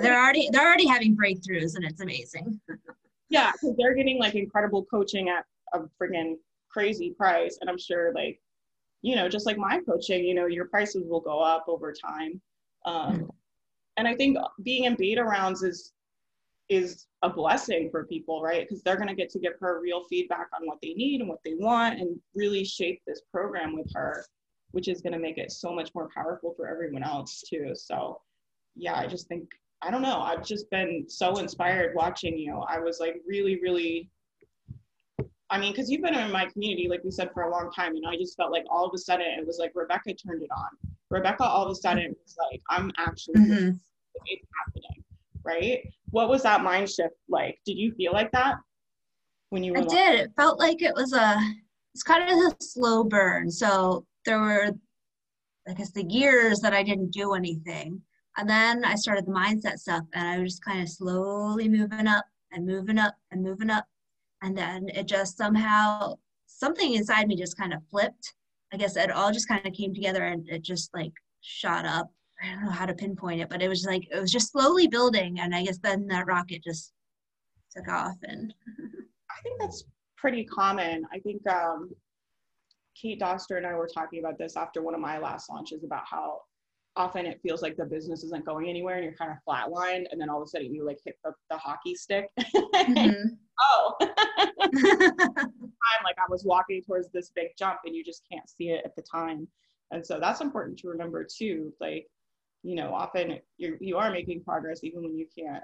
[0.00, 2.58] they're already they're already having breakthroughs and it's amazing.
[3.28, 6.36] yeah, because they're getting like incredible coaching at a friggin'
[6.70, 7.58] crazy price.
[7.60, 8.40] And I'm sure like,
[9.02, 12.40] you know, just like my coaching, you know, your prices will go up over time.
[12.86, 13.30] Um,
[13.98, 15.92] and I think being in beta rounds is
[16.68, 18.66] is a blessing for people, right?
[18.66, 21.28] Because they're going to get to give her real feedback on what they need and
[21.28, 24.24] what they want and really shape this program with her,
[24.70, 27.72] which is going to make it so much more powerful for everyone else, too.
[27.74, 28.20] So,
[28.76, 29.48] yeah, I just think,
[29.82, 32.64] I don't know, I've just been so inspired watching you.
[32.68, 34.10] I was like really, really.
[35.50, 37.94] I mean, because you've been in my community, like we said, for a long time,
[37.94, 40.50] and I just felt like all of a sudden it was like Rebecca turned it
[40.56, 40.90] on.
[41.10, 43.76] Rebecca all of a sudden was like, I'm actually mm-hmm.
[44.26, 45.04] it's happening,
[45.44, 45.86] right?
[46.14, 47.58] What was that mind shift like?
[47.66, 48.54] Did you feel like that
[49.50, 49.80] when you were?
[49.80, 50.20] I did.
[50.20, 51.36] It felt like it was a.
[51.92, 53.50] It's kind of a slow burn.
[53.50, 54.70] So there were,
[55.68, 58.00] I guess, the years that I didn't do anything,
[58.36, 62.06] and then I started the mindset stuff, and I was just kind of slowly moving
[62.06, 63.84] up and moving up and moving up,
[64.42, 66.14] and then it just somehow
[66.46, 68.34] something inside me just kind of flipped.
[68.72, 72.08] I guess it all just kind of came together, and it just like shot up
[72.44, 74.86] I don't know how to pinpoint it, but it was like it was just slowly
[74.86, 76.92] building, and I guess then that rocket just
[77.74, 78.16] took off.
[78.22, 78.52] And
[79.30, 79.84] I think that's
[80.16, 81.04] pretty common.
[81.12, 81.90] I think um,
[83.00, 86.04] Kate Doster and I were talking about this after one of my last launches about
[86.06, 86.40] how
[86.96, 90.20] often it feels like the business isn't going anywhere and you're kind of flatlined and
[90.20, 93.28] then all of a sudden you like hit the, the hockey stick mm-hmm.
[93.60, 94.70] oh i'm
[96.04, 98.94] like i was walking towards this big jump and you just can't see it at
[98.94, 99.48] the time
[99.90, 102.06] and so that's important to remember too like
[102.64, 105.62] you know, often you're, you are making progress even when you can't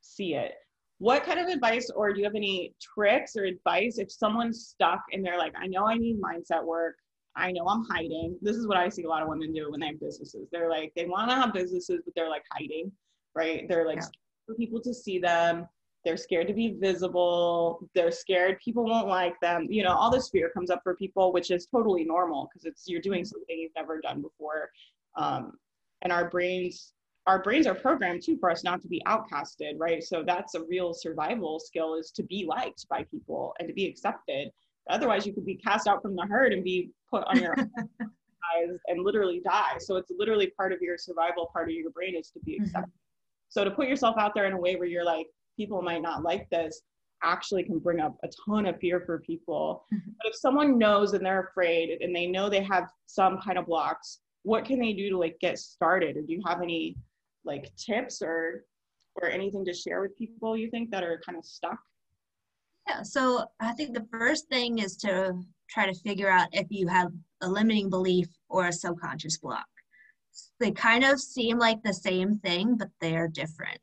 [0.00, 0.52] see it.
[0.98, 5.02] What kind of advice, or do you have any tricks or advice if someone's stuck
[5.12, 6.94] and they're like, I know I need mindset work,
[7.34, 8.38] I know I'm hiding.
[8.40, 10.48] This is what I see a lot of women do when they have businesses.
[10.50, 12.90] They're like, they want to have businesses, but they're like hiding,
[13.34, 13.68] right?
[13.68, 14.08] They're like yeah.
[14.46, 15.68] for people to see them.
[16.04, 17.80] They're scared to be visible.
[17.94, 19.66] They're scared people won't like them.
[19.68, 22.84] You know, all this fear comes up for people, which is totally normal because it's
[22.86, 24.70] you're doing something you've never done before.
[25.16, 25.52] Um,
[26.02, 26.92] and our brains
[27.26, 30.64] our brains are programmed too for us not to be outcasted right so that's a
[30.64, 34.50] real survival skill is to be liked by people and to be accepted
[34.90, 38.78] otherwise you could be cast out from the herd and be put on your eyes
[38.86, 42.30] and literally die so it's literally part of your survival part of your brain is
[42.30, 42.64] to be mm-hmm.
[42.64, 43.48] accepted mm-hmm.
[43.48, 46.22] so to put yourself out there in a way where you're like people might not
[46.22, 46.82] like this
[47.24, 50.10] actually can bring up a ton of fear for people mm-hmm.
[50.18, 53.66] but if someone knows and they're afraid and they know they have some kind of
[53.66, 56.96] blocks what can they do to like get started or do you have any
[57.44, 58.64] like tips or
[59.20, 61.78] or anything to share with people you think that are kind of stuck
[62.88, 65.32] yeah so i think the first thing is to
[65.68, 67.10] try to figure out if you have
[67.42, 69.66] a limiting belief or a subconscious block
[70.60, 73.78] they kind of seem like the same thing, but they are different.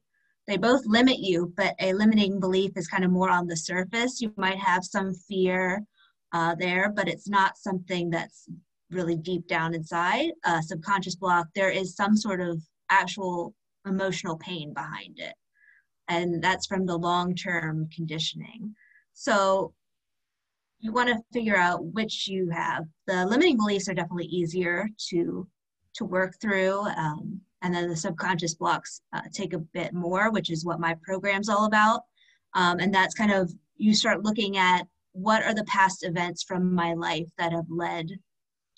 [0.47, 4.21] They both limit you, but a limiting belief is kind of more on the surface.
[4.21, 5.83] You might have some fear
[6.33, 8.49] uh, there, but it's not something that's
[8.93, 10.31] really deep down inside.
[10.45, 13.53] A subconscious block, there is some sort of actual
[13.85, 15.33] emotional pain behind it.
[16.07, 18.75] And that's from the long term conditioning.
[19.13, 19.73] So
[20.79, 22.83] you want to figure out which you have.
[23.07, 25.47] The limiting beliefs are definitely easier to
[25.95, 30.49] to work through, um, and then the subconscious blocks uh, take a bit more, which
[30.49, 32.01] is what my program's all about.
[32.55, 36.73] Um, and that's kind of you start looking at what are the past events from
[36.73, 38.09] my life that have led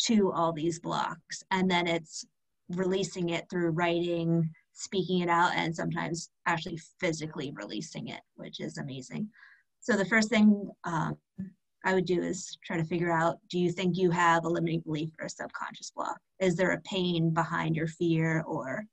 [0.03, 2.25] to all these blocks, and then it's
[2.69, 8.77] releasing it through writing, speaking it out, and sometimes actually physically releasing it, which is
[8.77, 9.29] amazing.
[9.79, 11.15] So the first thing um,
[11.85, 14.81] I would do is try to figure out do you think you have a limiting
[14.81, 16.17] belief or a subconscious block?
[16.39, 18.83] Is there a pain behind your fear or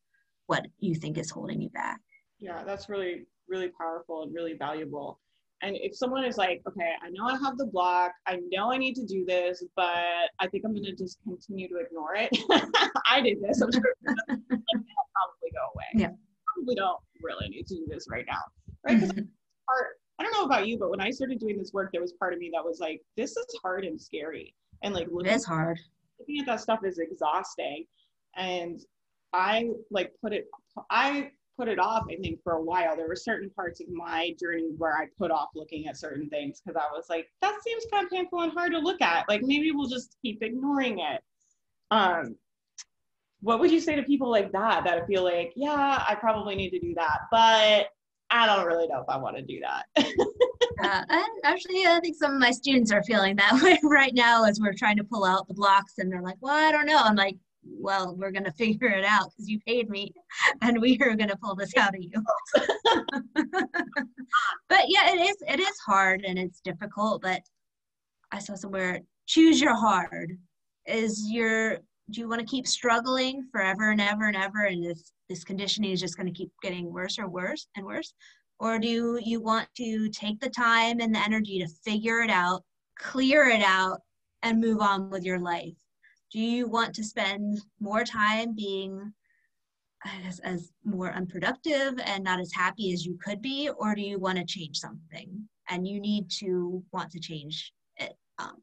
[0.47, 2.01] what you think is holding you back?
[2.39, 5.19] Yeah, that's really, really powerful and really valuable.
[5.63, 8.79] And if someone is like, okay, I know I have the block, I know I
[8.79, 12.31] need to do this, but I think I'm going to just continue to ignore it.
[13.07, 13.61] I did this.
[13.61, 15.85] I'm sure it'll probably go away.
[15.95, 16.11] Yeah.
[16.55, 18.41] Probably don't really need to do this right now.
[18.85, 18.97] Right.
[18.97, 19.27] Because mm-hmm.
[19.69, 19.87] part
[20.19, 22.33] I don't know about you, but when I started doing this work, there was part
[22.33, 24.55] of me that was like, this is hard and scary.
[24.83, 25.79] And like looking, it is hard.
[26.19, 27.87] Looking at that stuff is exhausting.
[28.37, 28.81] And
[29.33, 30.47] I like put it
[30.91, 32.97] I put it off, I think, for a while.
[32.97, 36.61] There were certain parts of my journey where I put off looking at certain things
[36.61, 39.29] because I was like, that seems kind of painful and hard to look at.
[39.29, 41.23] Like maybe we'll just keep ignoring it.
[41.91, 42.37] Um
[43.41, 46.71] what would you say to people like that that feel like, yeah, I probably need
[46.71, 47.89] to do that, but
[48.31, 49.87] I don't really know if I want to do that.
[50.83, 54.59] uh, actually, I think some of my students are feeling that way right now as
[54.61, 57.17] we're trying to pull out the blocks, and they're like, "Well, I don't know." I'm
[57.17, 60.13] like, "Well, we're gonna figure it out because you paid me,
[60.63, 62.11] and we are gonna pull this out of you."
[64.69, 67.23] but yeah, it is it is hard and it's difficult.
[67.23, 67.43] But
[68.31, 70.39] I saw somewhere choose your hard.
[70.87, 71.79] Is your
[72.11, 75.93] do you want to keep struggling forever and ever and ever and this this conditioning
[75.93, 78.13] is just going to keep getting worse or worse and worse
[78.59, 82.63] or do you want to take the time and the energy to figure it out
[82.99, 84.01] clear it out
[84.43, 85.77] and move on with your life
[86.33, 89.13] do you want to spend more time being
[90.23, 94.19] guess, as more unproductive and not as happy as you could be or do you
[94.19, 98.57] want to change something and you need to want to change it um,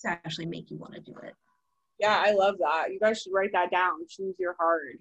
[0.00, 1.34] to actually make you want to do it
[1.98, 2.92] yeah, I love that.
[2.92, 3.92] You guys should write that down.
[4.08, 4.98] Choose your heart,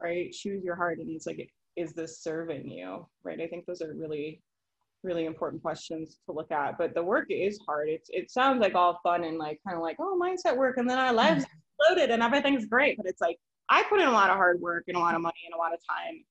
[0.00, 0.30] right?
[0.32, 0.98] Choose your heart.
[0.98, 3.40] And it's like, is this serving you, right?
[3.40, 4.40] I think those are really,
[5.02, 6.78] really important questions to look at.
[6.78, 7.88] But the work is hard.
[7.88, 10.88] It's it sounds like all fun and like kind of like oh mindset work, and
[10.88, 11.44] then our lives
[11.78, 12.96] exploded and everything's great.
[12.96, 15.20] But it's like I put in a lot of hard work and a lot of
[15.20, 16.24] money and a lot of time,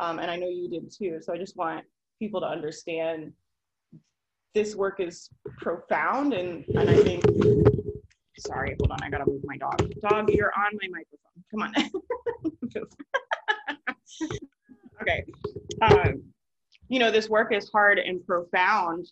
[0.00, 1.18] um, and I know you did too.
[1.22, 1.84] So I just want
[2.18, 3.32] people to understand
[4.54, 5.28] this work is
[5.60, 7.24] profound and and I think
[8.38, 8.98] Sorry, hold on.
[9.02, 9.82] I gotta move my dog.
[10.00, 11.42] Dog, you're on my microphone.
[11.50, 11.72] Come on.
[15.02, 15.24] okay.
[15.80, 16.22] Um,
[16.88, 19.10] you know, this work is hard and profound,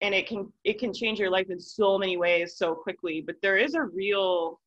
[0.00, 3.22] and it can it can change your life in so many ways so quickly.
[3.24, 4.60] But there is a real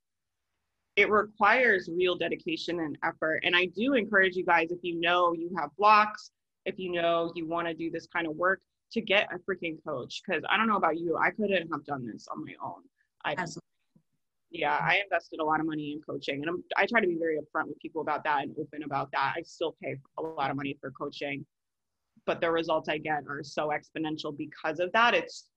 [0.97, 3.41] it requires real dedication and effort.
[3.43, 6.31] And I do encourage you guys, if you know you have blocks,
[6.65, 9.77] if you know you want to do this kind of work, to get a freaking
[9.85, 10.21] coach.
[10.25, 12.81] Because I don't know about you, I couldn't have done this on my own.
[13.23, 13.61] I Absolutely.
[14.49, 17.17] yeah, I invested a lot of money in coaching, and I'm, I try to be
[17.17, 19.33] very upfront with people about that and open about that.
[19.37, 21.45] I still pay a lot of money for coaching,
[22.27, 25.15] but the results I get are so exponential because of that.
[25.15, 25.47] It's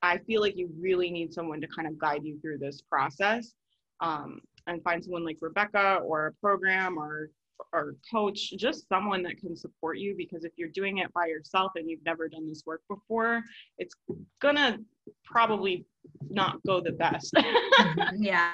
[0.00, 3.52] I feel like you really need someone to kind of guide you through this process,
[4.00, 7.30] um, and find someone like Rebecca or a program or
[7.72, 11.72] or coach, just someone that can support you because if you're doing it by yourself
[11.74, 13.42] and you've never done this work before,
[13.78, 13.96] it's
[14.40, 14.78] gonna
[15.24, 15.84] probably
[16.30, 17.34] not go the best.
[18.16, 18.52] Yeah.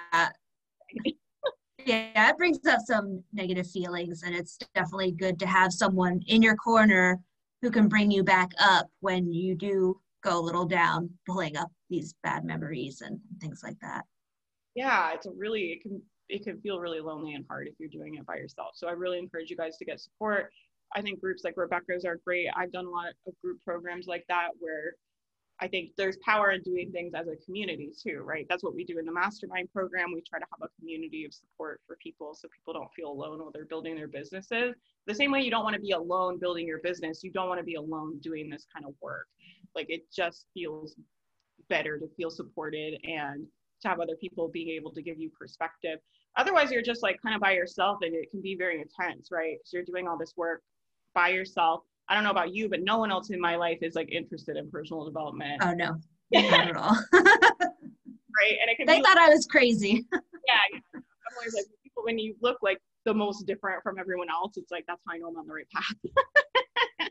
[1.86, 6.40] Yeah, it brings up some negative feelings, and it's definitely good to have someone in
[6.40, 7.20] your corner
[7.64, 11.70] who can bring you back up when you do go a little down, pulling up
[11.88, 14.04] these bad memories and things like that.
[14.74, 17.88] Yeah, it's a really it can it can feel really lonely and hard if you're
[17.88, 18.72] doing it by yourself.
[18.74, 20.50] So I really encourage you guys to get support.
[20.94, 22.48] I think groups like Rebecca's are great.
[22.54, 24.96] I've done a lot of group programs like that where
[25.60, 28.44] I think there's power in doing things as a community too, right?
[28.48, 30.12] That's what we do in the mastermind program.
[30.12, 33.38] We try to have a community of support for people so people don't feel alone
[33.38, 34.74] while they're building their businesses.
[35.06, 37.60] The same way you don't want to be alone building your business, you don't want
[37.60, 39.28] to be alone doing this kind of work.
[39.76, 40.96] Like it just feels
[41.68, 43.46] better to feel supported and
[43.82, 45.98] to have other people being able to give you perspective.
[46.36, 49.58] otherwise you're just like kind of by yourself and it can be very intense right
[49.64, 50.62] so you're doing all this work
[51.14, 53.94] by yourself i don't know about you but no one else in my life is
[53.94, 55.62] like interested in personal development.
[55.62, 55.96] Oh no.
[56.32, 56.96] Not at all.
[57.12, 58.56] Right?
[58.60, 60.04] And it can they thought like, i was crazy.
[60.46, 61.02] Yeah i'm
[61.38, 64.84] always like people when you look like the most different from everyone else it's like
[64.86, 67.08] that's how i know i'm on the right path.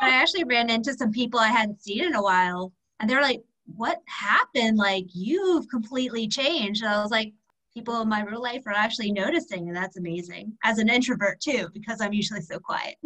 [0.00, 3.42] I actually ran into some people i hadn't seen in a while and they're like
[3.66, 4.76] what happened?
[4.76, 6.82] Like you've completely changed.
[6.82, 7.32] And i was like
[7.72, 10.52] people in my real life are actually noticing and that's amazing.
[10.62, 12.96] As an introvert too because i'm usually so quiet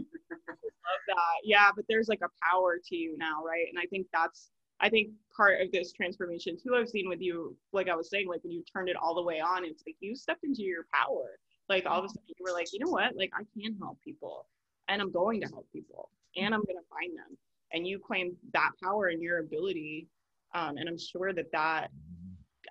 [1.44, 3.66] yeah but there's like a power to you now right?
[3.70, 4.50] And i think that's
[4.80, 8.28] i think part of this transformation too i've seen with you like i was saying
[8.28, 10.84] like when you turned it all the way on it's like you stepped into your
[10.92, 11.38] power.
[11.68, 13.14] Like all of a sudden you were like you know what?
[13.16, 14.46] Like i can help people
[14.88, 17.36] and i'm going to help people and i'm going to find them.
[17.72, 20.08] And you claim that power and your ability
[20.54, 21.90] um, and i'm sure that that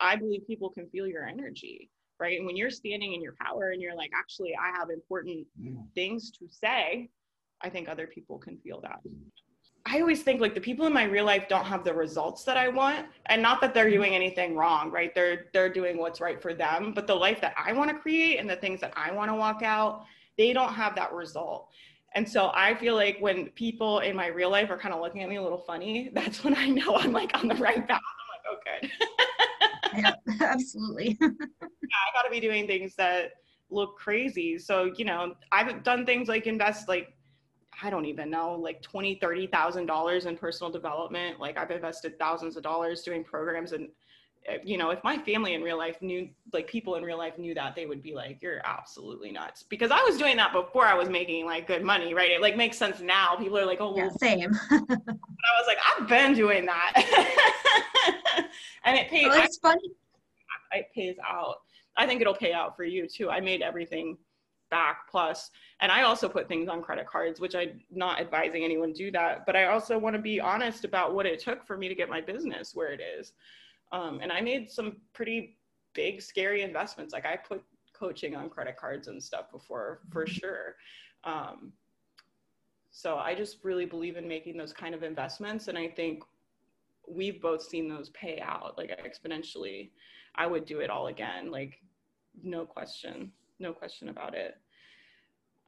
[0.02, 1.90] I believe people can feel your energy,
[2.20, 2.38] right?
[2.38, 5.48] And when you're standing in your power and you're like, actually, I have important
[5.96, 7.10] things to say,
[7.62, 9.00] I think other people can feel that.
[9.90, 12.58] I always think like the people in my real life don't have the results that
[12.58, 15.16] I want and not that they're doing anything wrong, right?
[15.16, 18.38] They're they're doing what's right for them, but the life that I want to create
[18.38, 20.04] and the things that I want to walk out,
[20.38, 21.70] they don't have that result.
[22.16, 25.24] And so I feel like when people in my real life are kind of looking
[25.24, 28.02] at me a little funny, that's when I know I'm like on the right path.
[28.02, 30.40] I'm like, oh good.
[30.40, 31.18] yeah, absolutely.
[31.22, 33.32] yeah, I got to be doing things that
[33.70, 34.58] look crazy.
[34.58, 37.14] So, you know, I've done things like invest like
[37.82, 41.40] I don't even know, like twenty, thirty thousand dollars in personal development.
[41.40, 43.90] Like I've invested thousands of dollars doing programs and
[44.48, 47.38] eh, you know, if my family in real life knew like people in real life
[47.38, 49.64] knew that, they would be like, You're absolutely nuts.
[49.64, 52.32] Because I was doing that before I was making like good money, right?
[52.32, 53.36] It like makes sense now.
[53.36, 54.52] People are like, Oh yeah, same.
[54.70, 56.94] but I was like, I've been doing that.
[58.86, 59.92] and it pays oh, it's funny.
[60.72, 61.58] It pays out.
[61.96, 63.30] I think it'll pay out for you too.
[63.30, 64.18] I made everything
[64.70, 68.92] back plus and i also put things on credit cards which i'm not advising anyone
[68.94, 71.88] do that but i also want to be honest about what it took for me
[71.88, 73.34] to get my business where it is.
[73.92, 75.58] Um, and i made some pretty
[75.94, 77.14] big scary investments.
[77.14, 77.64] Like i put
[77.94, 80.34] coaching on credit cards and stuff before for mm-hmm.
[80.34, 80.76] sure.
[81.24, 81.72] Um,
[82.92, 86.24] so i just really believe in making those kind of investments and i think
[87.08, 89.92] we've both seen those pay out like exponentially.
[90.36, 91.80] I would do it all again like
[92.44, 94.56] no question no question about it.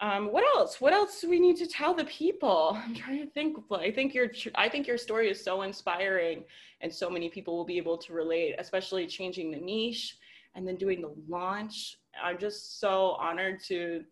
[0.02, 0.80] Um, what else?
[0.80, 2.78] What else do we need to tell the people?
[2.86, 3.58] I'm trying to think.
[3.72, 6.44] I think your I think your story is so inspiring,
[6.82, 8.56] and so many people will be able to relate.
[8.58, 10.18] Especially changing the niche
[10.56, 11.98] and then doing the launch.
[12.24, 14.04] I'm just so honored to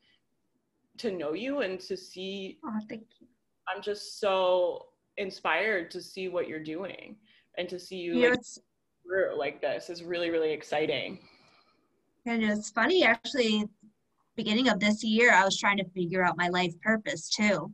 [0.98, 2.60] to know you and to see.
[2.66, 3.28] Oh, thank you.
[3.74, 7.16] I'm just so inspired to see what you're doing
[7.58, 8.40] and to see you like,
[9.04, 11.20] through like this is really really exciting.
[12.28, 13.64] And it's funny, actually,
[14.36, 17.72] beginning of this year, I was trying to figure out my life purpose too.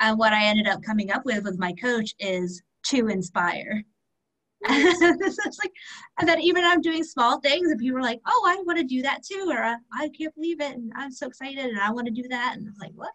[0.00, 3.84] And what I ended up coming up with with my coach is to inspire.
[4.64, 5.72] it's like,
[6.18, 8.84] and then even I'm doing small things, and people are like, "Oh, I want to
[8.84, 12.06] do that too," or "I can't believe it," and I'm so excited, and I want
[12.06, 13.12] to do that, and I'm like, "What?"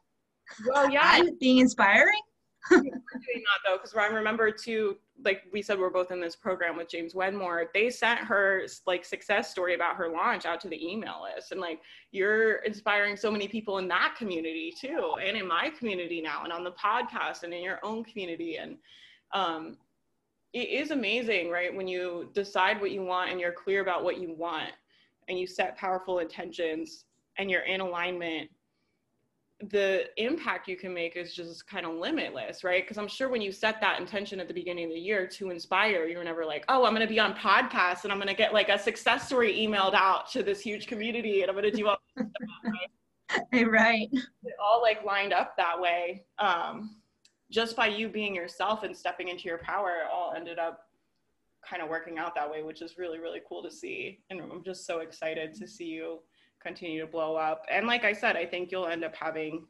[0.67, 2.21] Well, yeah, I'm being inspiring.
[2.69, 6.77] Doing that though, because I remember too like we said we're both in this program
[6.77, 7.69] with james wedmore.
[7.73, 11.61] They sent her like success story about her launch out to the email list and
[11.61, 16.43] like you're inspiring so many people in that community too and in my community now
[16.43, 18.77] and on the podcast and in your own community and
[19.33, 19.77] um,
[20.53, 24.19] it is amazing right when you decide what you want and you're clear about what
[24.19, 24.71] you want
[25.27, 27.05] and you set powerful intentions
[27.37, 28.49] and you're in alignment
[29.59, 32.83] the impact you can make is just kind of limitless, right?
[32.83, 35.49] Because I'm sure when you set that intention at the beginning of the year to
[35.49, 38.27] inspire, you were never like, oh, I'm going to be on podcasts and I'm going
[38.27, 41.71] to get like a success story emailed out to this huge community and I'm going
[41.71, 43.67] to do all this stuff, right?
[43.67, 44.09] right.
[44.11, 46.25] It all like lined up that way.
[46.37, 46.97] Um,
[47.49, 50.87] just by you being yourself and stepping into your power, it all ended up
[51.67, 54.19] kind of working out that way, which is really, really cool to see.
[54.29, 56.19] And I'm just so excited to see you
[56.61, 57.65] continue to blow up.
[57.69, 59.65] And like I said, I think you'll end up having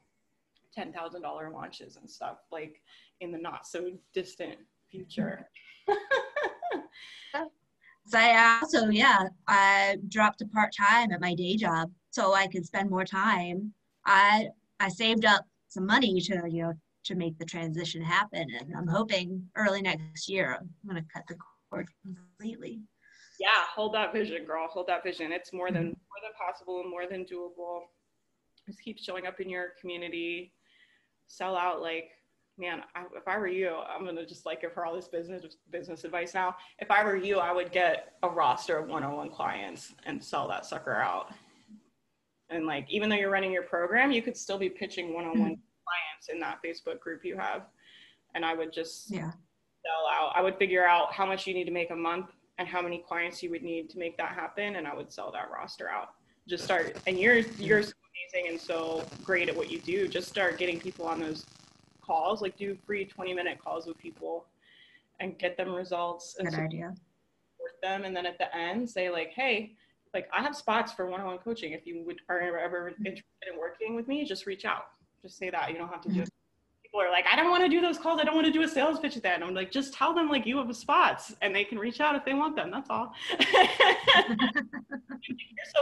[0.73, 2.81] ten thousand dollar launches and stuff like
[3.21, 4.57] in the not so distant
[4.89, 5.49] future.
[8.07, 12.47] so I also, yeah, I dropped a part time at my day job so I
[12.47, 13.73] could spend more time.
[14.05, 14.47] I
[14.79, 16.73] I saved up some money to you know
[17.05, 21.35] to make the transition happen, and I'm hoping early next year I'm gonna cut the
[21.69, 22.81] cord completely
[23.39, 25.89] yeah hold that vision girl hold that vision it's more than mm-hmm.
[25.89, 27.81] more than possible and more than doable
[28.65, 30.53] just keep showing up in your community
[31.27, 32.09] sell out like
[32.57, 35.43] man I, if i were you i'm gonna just like give her all this business
[35.71, 39.93] business advice now if i were you i would get a roster of one-on-one clients
[40.05, 41.33] and sell that sucker out
[42.49, 45.61] And like, even though you're running your program, you could still be pitching one-on-one mm-hmm.
[45.85, 47.63] clients in that Facebook group you have.
[48.35, 49.31] And I would just yeah.
[49.31, 50.31] sell out.
[50.35, 52.27] I would figure out how much you need to make a month
[52.57, 54.75] and how many clients you would need to make that happen.
[54.75, 56.13] And I would sell that roster out.
[56.47, 57.91] Just start, and you're, you're so
[58.33, 60.07] amazing and so great at what you do.
[60.07, 61.45] Just start getting people on those
[62.01, 64.45] calls, like do free 20 minute calls with people
[65.19, 66.35] and get them results.
[66.39, 66.93] Good idea.
[67.57, 68.05] Support them.
[68.05, 69.73] And then at the end say like, Hey,
[70.13, 71.73] like I have spots for one-on-one coaching.
[71.73, 73.05] If you would are ever mm-hmm.
[73.05, 74.87] interested in working with me, just reach out.
[75.21, 75.71] Just say that.
[75.71, 76.29] You don't have to do it.
[76.88, 78.21] People are like, I don't want to do those calls.
[78.21, 79.35] I don't want to do a sales pitch at that.
[79.35, 82.15] And I'm like, just tell them like you have spots and they can reach out
[82.15, 82.71] if they want them.
[82.71, 83.11] That's all.
[83.29, 83.57] you're so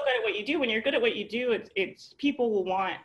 [0.03, 0.59] good at what you do.
[0.59, 2.95] When you're good at what you do, it's, it's people will want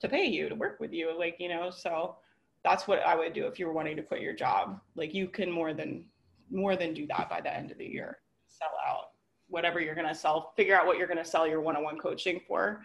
[0.00, 1.18] to pay you to work with you.
[1.18, 2.16] Like, you know, so
[2.62, 4.78] that's what I would do if you were wanting to quit your job.
[4.94, 6.04] Like you can more than
[6.50, 8.18] more than do that by the end of the year.
[8.46, 9.12] Sell out
[9.48, 12.40] whatever you're going to sell, figure out what you're going to sell your one-on-one coaching
[12.46, 12.82] for,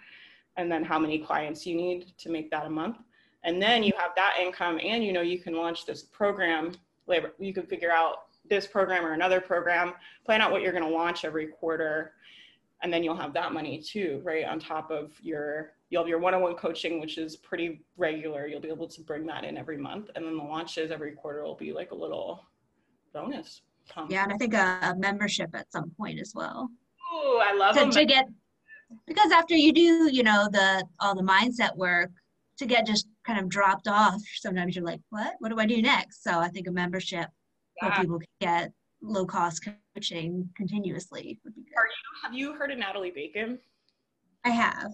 [0.58, 2.98] and then how many clients you need to make that a month.
[3.44, 6.74] And then you have that income and you know you can launch this program
[7.08, 9.94] labor you can figure out this program or another program,
[10.26, 12.14] plan out what you're going to launch every quarter
[12.84, 14.46] and then you'll have that money too, right?
[14.46, 18.48] On top of your you'll have your one-on-one coaching which is pretty regular.
[18.48, 21.44] You'll be able to bring that in every month and then the launches every quarter
[21.44, 22.46] will be like a little
[23.14, 23.62] bonus.
[24.10, 26.70] Yeah, and I think a, a, membership at some point as well.
[27.12, 28.26] Oh, I love to, to get
[29.08, 32.10] because after you do, you know, the all the mindset work
[32.58, 34.22] to get just kind of dropped off.
[34.36, 35.34] Sometimes you're like, what?
[35.40, 36.24] What do I do next?
[36.24, 37.28] So I think a membership
[37.82, 37.88] yeah.
[37.88, 38.72] where people can get
[39.02, 41.78] low cost coaching continuously would be good.
[41.78, 43.60] Are you have you heard of Natalie Bacon?
[44.44, 44.92] I have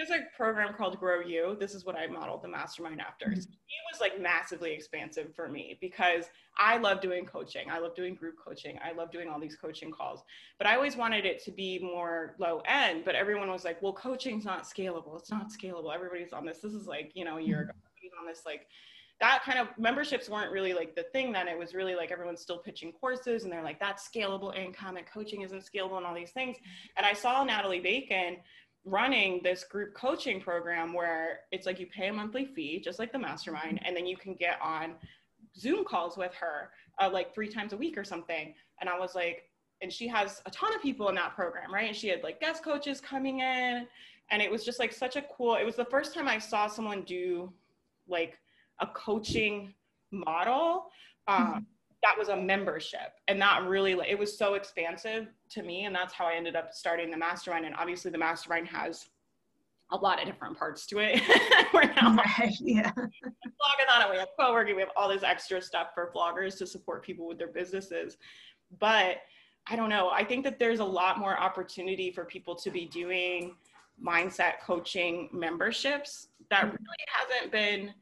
[0.00, 1.56] has a program called Grow You.
[1.58, 3.26] This is what I modeled the mastermind after.
[3.26, 3.38] Mm-hmm.
[3.38, 6.26] It was like massively expansive for me because
[6.58, 7.70] I love doing coaching.
[7.70, 8.78] I love doing group coaching.
[8.84, 10.22] I love doing all these coaching calls.
[10.58, 13.04] But I always wanted it to be more low end.
[13.04, 15.18] But everyone was like, well, coaching's not scalable.
[15.18, 15.94] It's not scalable.
[15.94, 16.58] Everybody's on this.
[16.58, 18.20] This is like, you know, a year mm-hmm.
[18.20, 18.66] on this like
[19.20, 21.48] that kind of memberships weren't really like the thing then.
[21.48, 25.06] It was really like everyone's still pitching courses and they're like, that's scalable income and
[25.06, 26.56] coaching isn't scalable and all these things.
[26.96, 28.36] And I saw Natalie Bacon
[28.84, 33.12] running this group coaching program where it's like you pay a monthly fee, just like
[33.12, 34.94] the mastermind, and then you can get on
[35.56, 36.70] Zoom calls with her
[37.00, 38.54] uh, like three times a week or something.
[38.80, 39.44] And I was like,
[39.82, 41.86] and she has a ton of people in that program, right?
[41.86, 43.86] And she had like guest coaches coming in.
[44.30, 46.66] And it was just like such a cool, it was the first time I saw
[46.66, 47.52] someone do
[48.08, 48.38] like
[48.80, 49.72] a coaching
[50.10, 50.86] model.
[51.28, 51.58] Um, mm-hmm
[52.02, 56.14] that was a membership and that really it was so expansive to me and that's
[56.14, 59.08] how i ended up starting the mastermind and obviously the mastermind has
[59.90, 61.18] a lot of different parts to it.
[61.72, 62.92] We're now right, yeah.
[62.92, 67.26] Blogathon we have co-working we have all this extra stuff for bloggers to support people
[67.26, 68.18] with their businesses.
[68.78, 69.16] But
[69.70, 72.86] i don't know i think that there's a lot more opportunity for people to be
[72.86, 73.54] doing
[74.02, 76.70] mindset coaching memberships that mm-hmm.
[76.70, 77.92] really hasn't been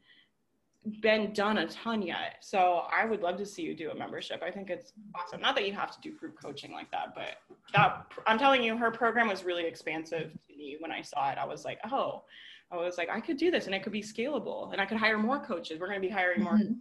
[1.01, 2.37] been done a ton yet.
[2.41, 4.41] So I would love to see you do a membership.
[4.43, 5.41] I think it's awesome.
[5.41, 7.37] Not that you have to do group coaching like that, but
[7.73, 11.37] that I'm telling you, her program was really expansive to me when I saw it.
[11.37, 12.23] I was like, oh,
[12.71, 14.97] I was like, I could do this and it could be scalable and I could
[14.97, 15.79] hire more coaches.
[15.79, 16.73] We're going to be hiring more mm-hmm.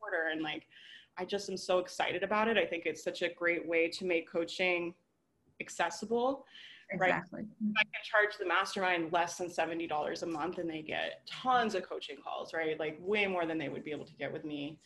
[0.00, 0.28] quarter.
[0.32, 0.66] And like,
[1.18, 2.56] I just am so excited about it.
[2.56, 4.94] I think it's such a great way to make coaching
[5.60, 6.44] accessible
[6.90, 7.40] Exactly.
[7.40, 7.76] Right?
[7.78, 11.88] I can charge the mastermind less than $70 a month and they get tons of
[11.88, 12.78] coaching calls, right?
[12.78, 14.78] Like way more than they would be able to get with me.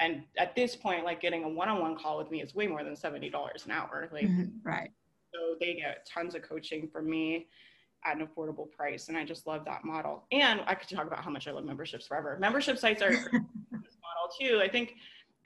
[0.00, 2.94] And at this point, like getting a one-on-one call with me is way more than
[2.94, 4.08] $70 an hour.
[4.12, 4.44] Like, mm-hmm.
[4.62, 4.90] right.
[5.34, 7.48] So they get tons of coaching from me
[8.04, 9.08] at an affordable price.
[9.08, 10.24] And I just love that model.
[10.30, 12.36] And I could talk about how much I love memberships forever.
[12.40, 13.10] Membership sites are
[14.08, 14.60] model too.
[14.62, 14.94] I think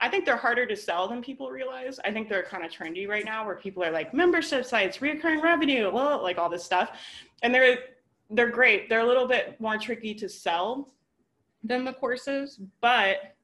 [0.03, 1.97] I think they're harder to sell than people realize.
[2.03, 5.39] I think they're kind of trendy right now where people are like membership sites, recurring
[5.39, 6.99] revenue, well, like all this stuff.
[7.41, 7.77] And they're
[8.29, 8.89] they're great.
[8.89, 10.89] They're a little bit more tricky to sell
[11.63, 13.35] than the courses, but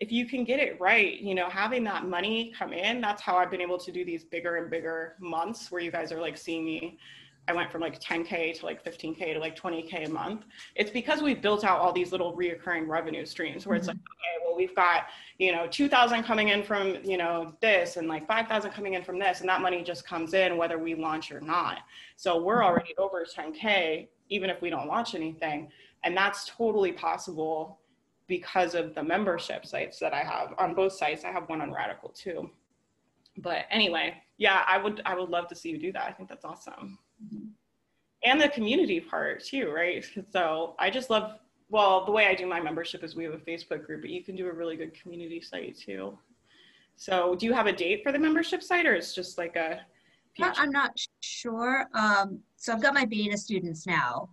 [0.00, 3.36] if you can get it right, you know, having that money come in, that's how
[3.36, 6.36] I've been able to do these bigger and bigger months where you guys are like
[6.36, 6.98] seeing me
[7.50, 10.44] I went from like 10K to like 15K to like 20K a month.
[10.76, 13.98] It's because we've built out all these little reoccurring revenue streams where it's mm-hmm.
[13.98, 15.06] like, okay, well, we've got,
[15.38, 19.18] you know, 2000 coming in from, you know, this and like 5,000 coming in from
[19.18, 19.40] this.
[19.40, 21.78] And that money just comes in whether we launch or not.
[22.14, 22.66] So we're mm-hmm.
[22.66, 25.72] already over 10K, even if we don't launch anything.
[26.04, 27.80] And that's totally possible
[28.28, 31.24] because of the membership sites that I have on both sites.
[31.24, 32.48] I have one on Radical too.
[33.38, 36.04] But anyway, yeah, I would I would love to see you do that.
[36.04, 36.98] I think that's awesome
[38.22, 40.04] and the community part too, right?
[40.30, 43.38] So I just love, well, the way I do my membership is we have a
[43.38, 46.18] Facebook group, but you can do a really good community site too.
[46.96, 49.80] So do you have a date for the membership site or it's just like a,
[50.58, 51.86] I'm not sure.
[51.94, 54.30] Um, so I've got my beta students now,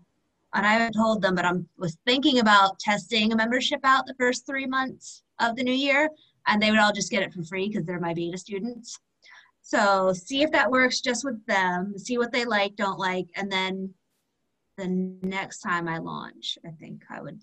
[0.53, 4.15] and I haven't told them, but I was thinking about testing a membership out the
[4.17, 6.09] first three months of the new year,
[6.47, 8.99] and they would all just get it for free because they're my beta students.
[9.67, 13.51] So see if that works just with them, see what they like, don't like, and
[13.51, 13.93] then
[14.77, 17.41] the next time I launch, I think I would.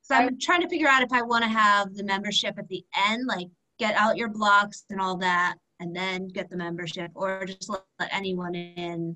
[0.00, 2.82] So I'm trying to figure out if I want to have the membership at the
[3.06, 3.48] end, like
[3.78, 7.82] get out your blocks and all that, and then get the membership, or just let,
[7.98, 9.14] let anyone in.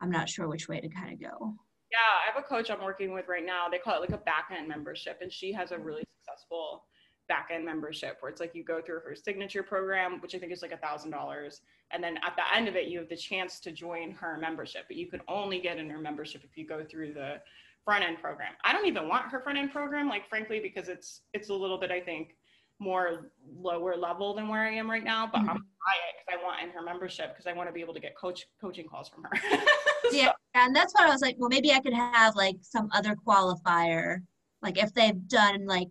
[0.00, 1.56] I'm not sure which way to kind of go.
[1.92, 3.68] Yeah, I have a coach I'm working with right now.
[3.70, 6.84] They call it like a back end membership, and she has a really successful
[7.28, 10.52] back end membership where it's like you go through her signature program, which I think
[10.52, 11.60] is like a thousand dollars.
[11.90, 14.84] And then at the end of it, you have the chance to join her membership,
[14.88, 17.40] but you can only get in her membership if you go through the
[17.84, 18.52] front end program.
[18.64, 21.78] I don't even want her front end program, like frankly, because it's it's a little
[21.78, 22.36] bit, I think,
[22.78, 25.26] more lower level than where I am right now.
[25.32, 25.50] But mm-hmm.
[25.50, 25.56] I'm
[25.86, 28.00] buy it because I want in her membership because I want to be able to
[28.00, 29.30] get coach coaching calls from her.
[30.10, 30.16] so.
[30.16, 33.14] Yeah, and that's why I was like, well, maybe I could have like some other
[33.26, 34.18] qualifier,
[34.62, 35.88] like if they've done like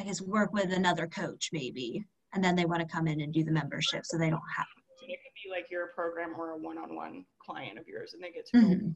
[0.00, 3.34] I guess work with another coach maybe, and then they want to come in and
[3.34, 4.66] do the membership, so they don't have.
[4.66, 5.06] To.
[5.06, 8.46] It could be like your program or a one-on-one client of yours, and they get
[8.46, 8.56] to.
[8.56, 8.88] Mm-hmm.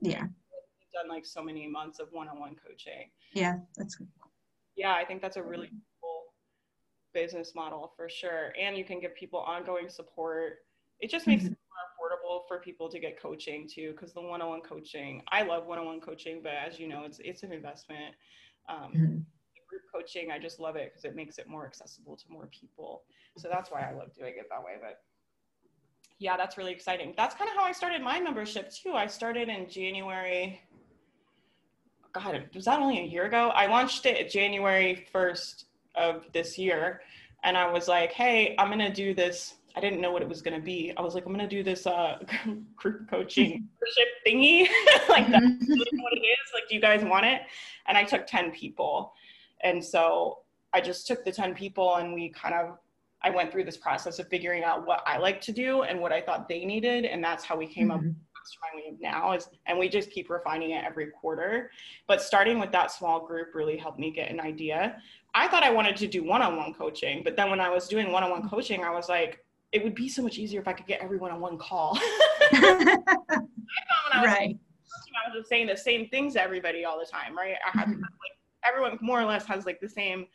[0.00, 0.22] Yeah.
[0.22, 3.08] You've done like so many months of one-on-one coaching.
[3.32, 4.08] Yeah, that's good.
[4.74, 6.22] Yeah, I think that's a really cool
[7.14, 10.54] business model for sure, and you can give people ongoing support.
[10.98, 11.52] It just makes mm-hmm.
[11.52, 11.58] it
[12.00, 16.00] more affordable for people to get coaching too, because the one-on-one coaching, I love one-on-one
[16.00, 18.16] coaching, but as you know, it's it's an investment.
[18.68, 19.18] Um, mm-hmm
[19.68, 23.02] group coaching, I just love it because it makes it more accessible to more people.
[23.36, 24.72] So that's why I love doing it that way.
[24.80, 25.00] But
[26.18, 27.14] yeah, that's really exciting.
[27.16, 28.92] That's kind of how I started my membership too.
[28.92, 30.60] I started in January.
[32.12, 33.50] God, was that only a year ago?
[33.54, 35.64] I launched it January 1st
[35.94, 37.02] of this year.
[37.44, 39.54] And I was like, hey, I'm going to do this.
[39.76, 40.92] I didn't know what it was going to be.
[40.96, 42.18] I was like, I'm going to do this uh,
[42.76, 43.50] group coaching
[43.80, 44.66] membership thingy.
[45.08, 46.52] like, that's what it is.
[46.52, 47.42] Like, do you guys want it?
[47.86, 49.12] And I took 10 people.
[49.62, 50.38] And so
[50.72, 52.78] I just took the 10 people and we kind of,
[53.22, 56.12] I went through this process of figuring out what I like to do and what
[56.12, 57.04] I thought they needed.
[57.04, 57.92] And that's how we came mm-hmm.
[57.92, 61.06] up with the mastermind we have now is, and we just keep refining it every
[61.06, 61.70] quarter.
[62.06, 65.02] But starting with that small group really helped me get an idea.
[65.34, 68.48] I thought I wanted to do one-on-one coaching, but then when I was doing one-on-one
[68.48, 71.30] coaching, I was like, it would be so much easier if I could get everyone
[71.30, 71.98] on one call.
[72.02, 72.98] I
[74.14, 74.56] right.
[74.56, 77.56] I was just saying the same things to everybody all the time, right?
[77.66, 78.00] I had mm-hmm.
[78.00, 80.26] like everyone more or less has like the same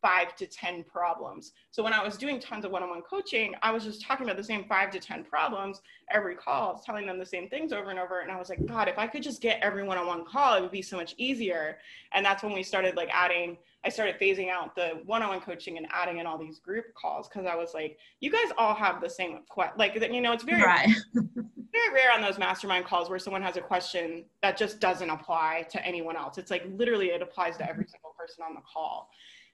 [0.00, 1.52] five to 10 problems.
[1.70, 4.44] So when I was doing tons of one-on-one coaching, I was just talking about the
[4.44, 8.20] same five to 10 problems every call, telling them the same things over and over.
[8.20, 10.60] And I was like, God, if I could just get everyone on one call, it
[10.60, 11.78] would be so much easier.
[12.12, 15.86] And that's when we started like adding, I started phasing out the one-on-one coaching and
[15.90, 17.28] adding in all these group calls.
[17.28, 19.40] Cause I was like, you guys all have the same,
[19.76, 20.88] like, you know, it's very, right.
[21.78, 25.66] very rare on those mastermind calls where someone has a question that just doesn't apply
[25.70, 26.38] to anyone else.
[26.38, 29.10] It's like literally it applies to every single person on the call.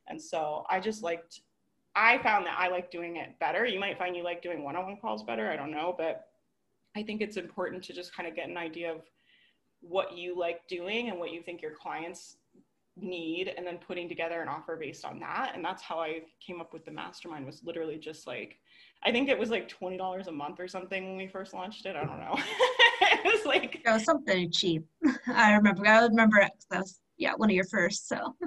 [0.09, 1.41] And so I just liked,
[1.95, 3.65] I found that I like doing it better.
[3.65, 5.51] You might find you like doing one on one calls better.
[5.51, 5.95] I don't know.
[5.97, 6.27] But
[6.97, 9.03] I think it's important to just kind of get an idea of
[9.81, 12.37] what you like doing and what you think your clients
[12.97, 16.61] need and then putting together an offer based on that and that's how i came
[16.61, 18.57] up with the mastermind was literally just like
[19.05, 21.97] i think it was like $20 a month or something when we first launched it
[21.97, 22.37] i don't know.
[23.01, 24.85] It was like it was something cheap.
[25.27, 26.41] I remember i remember
[26.71, 28.17] that was yeah one of your first so.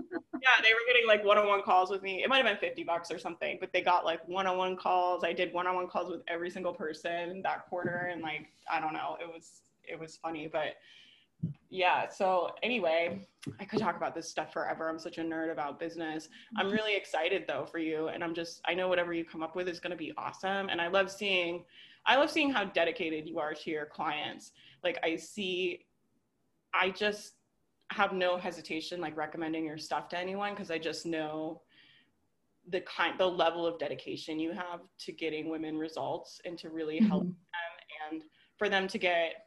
[0.48, 2.24] Yeah they were getting like one-on-one calls with me.
[2.24, 5.24] It might have been 50 bucks or something but they got like one-on-one calls.
[5.24, 9.18] I did one-on-one calls with every single person that quarter and like i don't know
[9.20, 10.76] it was it was funny but
[11.70, 13.20] yeah so anyway
[13.60, 14.90] i could talk about this stuff forever.
[14.90, 16.30] I'm such a nerd about business.
[16.58, 19.56] I'm really excited though for you and i'm just i know whatever you come up
[19.56, 21.64] with is going to be awesome and i love seeing
[22.06, 24.52] i love seeing how dedicated you are to your clients.
[24.84, 25.86] Like i see
[26.74, 27.34] i just
[27.92, 31.62] have no hesitation like recommending your stuff to anyone because I just know
[32.70, 37.00] the kind the level of dedication you have to getting women results and to really
[37.00, 37.30] help mm-hmm.
[37.30, 38.24] them and
[38.58, 39.47] for them to get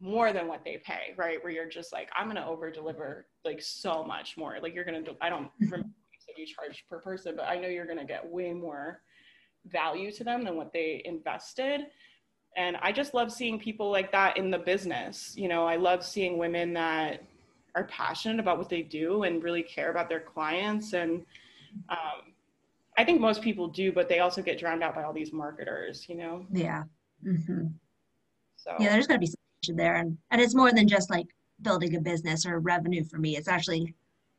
[0.00, 1.42] more than what they pay, right?
[1.42, 4.58] Where you're just like, I'm gonna over deliver like so much more.
[4.62, 5.88] Like you're gonna do, I don't remember
[6.36, 9.02] you charge per person, but I know you're gonna get way more
[9.66, 11.82] value to them than what they invested.
[12.56, 15.34] And I just love seeing people like that in the business.
[15.36, 17.22] You know, I love seeing women that
[17.74, 21.24] are passionate about what they do and really care about their clients and
[21.88, 22.32] um,
[22.98, 26.08] i think most people do but they also get drowned out by all these marketers
[26.08, 26.82] you know yeah
[27.24, 27.66] mm-hmm.
[28.56, 31.26] so yeah there's got to be something there and, and it's more than just like
[31.62, 33.94] building a business or revenue for me it's actually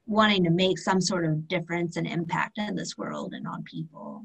[0.07, 4.23] wanting to make some sort of difference and impact in this world and on people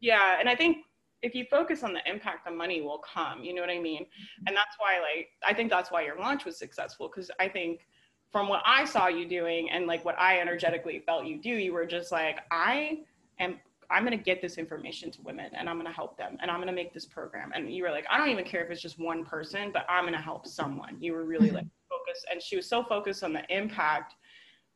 [0.00, 0.78] yeah and i think
[1.24, 3.42] if you focus on the impact, the money will come.
[3.42, 4.02] You know what I mean?
[4.02, 4.44] Mm-hmm.
[4.46, 7.86] And that's why, like, I think that's why your launch was successful because I think
[8.30, 11.72] from what I saw you doing and like what I energetically felt you do, you
[11.72, 12.98] were just like, I
[13.38, 13.58] am
[13.94, 16.50] I'm going to get this information to women and I'm going to help them and
[16.50, 17.52] I'm going to make this program.
[17.54, 20.02] And you were like, I don't even care if it's just one person, but I'm
[20.02, 20.96] going to help someone.
[20.98, 21.58] You were really mm-hmm.
[21.58, 22.26] like focused.
[22.28, 24.14] And she was so focused on the impact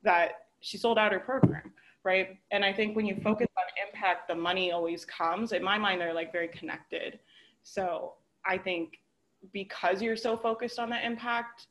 [0.05, 1.73] that she sold out her program.
[2.05, 2.39] Right.
[2.53, 5.51] And I think when you focus on impact, the money always comes.
[5.51, 7.19] In my mind, they're like very connected.
[7.65, 8.15] So
[8.47, 9.01] I think
[9.53, 11.67] because you're so focused on the impact,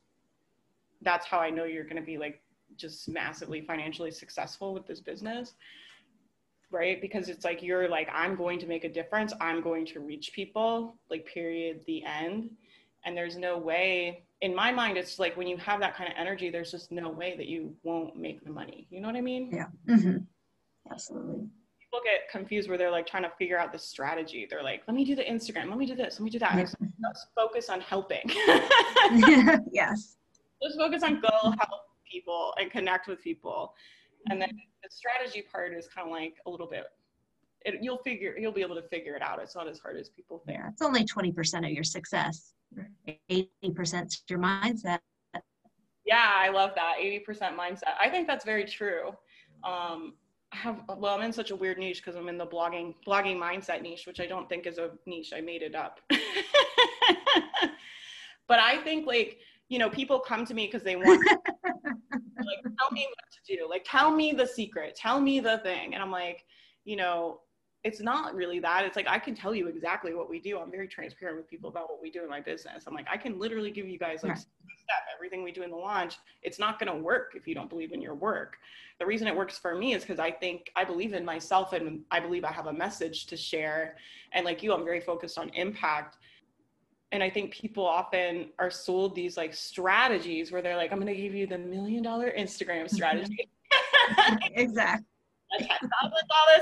[1.01, 2.41] that's how I know you're going to be like
[2.75, 5.53] just massively financially successful with this business
[6.71, 7.01] right?
[7.01, 9.33] Because it's like you're like i'm going to make a difference.
[9.39, 12.51] I'm going to reach people like period the end.
[13.05, 16.15] And there's no way in my mind it's like when you have that kind of
[16.15, 18.87] energy there's just no way that you won't make the money.
[18.89, 19.49] You know what i mean?
[19.51, 19.67] Yeah.
[19.89, 20.17] Mm-hmm.
[20.91, 21.47] absolutely.
[21.79, 24.45] People get confused where they're like trying to figure out the strategy.
[24.49, 25.69] They're like let me do the instagram.
[25.69, 26.19] Let me do this.
[26.19, 26.55] Let me do that.
[26.55, 26.75] Just
[27.35, 28.29] focus on helping.
[29.71, 30.17] Yes.
[30.61, 33.73] Just focus on go help people and connect with people
[34.29, 34.49] and then
[34.83, 36.85] the strategy part is kind of like a little bit
[37.67, 39.39] it, you'll figure you'll be able to figure it out.
[39.41, 40.57] It's not as hard as people think.
[40.57, 42.53] Yeah, it's only 20% of your success.
[43.29, 43.47] 80%
[44.07, 44.99] is your mindset.
[46.05, 46.95] Yeah i love that.
[47.01, 47.95] 80% mindset.
[47.99, 49.09] I think that's very true.
[49.63, 50.13] Um,
[50.53, 53.37] I have well i'm in such a weird niche because i'm in the blogging blogging
[53.37, 55.33] mindset niche which i don't think is a niche.
[55.35, 55.99] I made it up.
[58.47, 61.21] But i think like you know people come to me because they want
[62.47, 63.67] like tell me what to do.
[63.69, 64.95] Like tell me the secret.
[64.95, 65.93] Tell me the thing.
[65.93, 66.45] And i'm like
[66.85, 67.41] you know
[67.83, 68.85] it's not really that.
[68.85, 70.57] It's like i can tell you exactly what we do.
[70.59, 72.85] I'm very transparent with people about what we do in my business.
[72.87, 74.39] I'm like i can literally give you guys like right.
[74.39, 76.17] step everything we do in the launch.
[76.41, 78.57] It's not going to work if you don't believe in your work.
[78.99, 82.01] The reason it works for me is because i think i believe in myself and
[82.11, 83.97] i believe i have a message to share.
[84.33, 86.17] And like you i'm very focused on impact
[87.11, 91.13] and I think people often are sold these like strategies where they're like, I'm going
[91.13, 93.49] to give you the million dollar Instagram strategy.
[94.51, 95.05] exactly.
[95.59, 95.67] A $10,000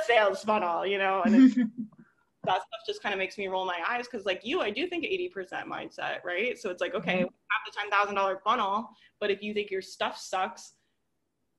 [0.06, 1.52] sales funnel, you know, and
[2.46, 4.86] that stuff just kind of makes me roll my eyes because like you, I do
[4.86, 6.58] think 80% mindset, right?
[6.58, 7.92] So it's like, okay, mm-hmm.
[7.92, 8.90] have the $10,000 funnel,
[9.20, 10.74] but if you think your stuff sucks,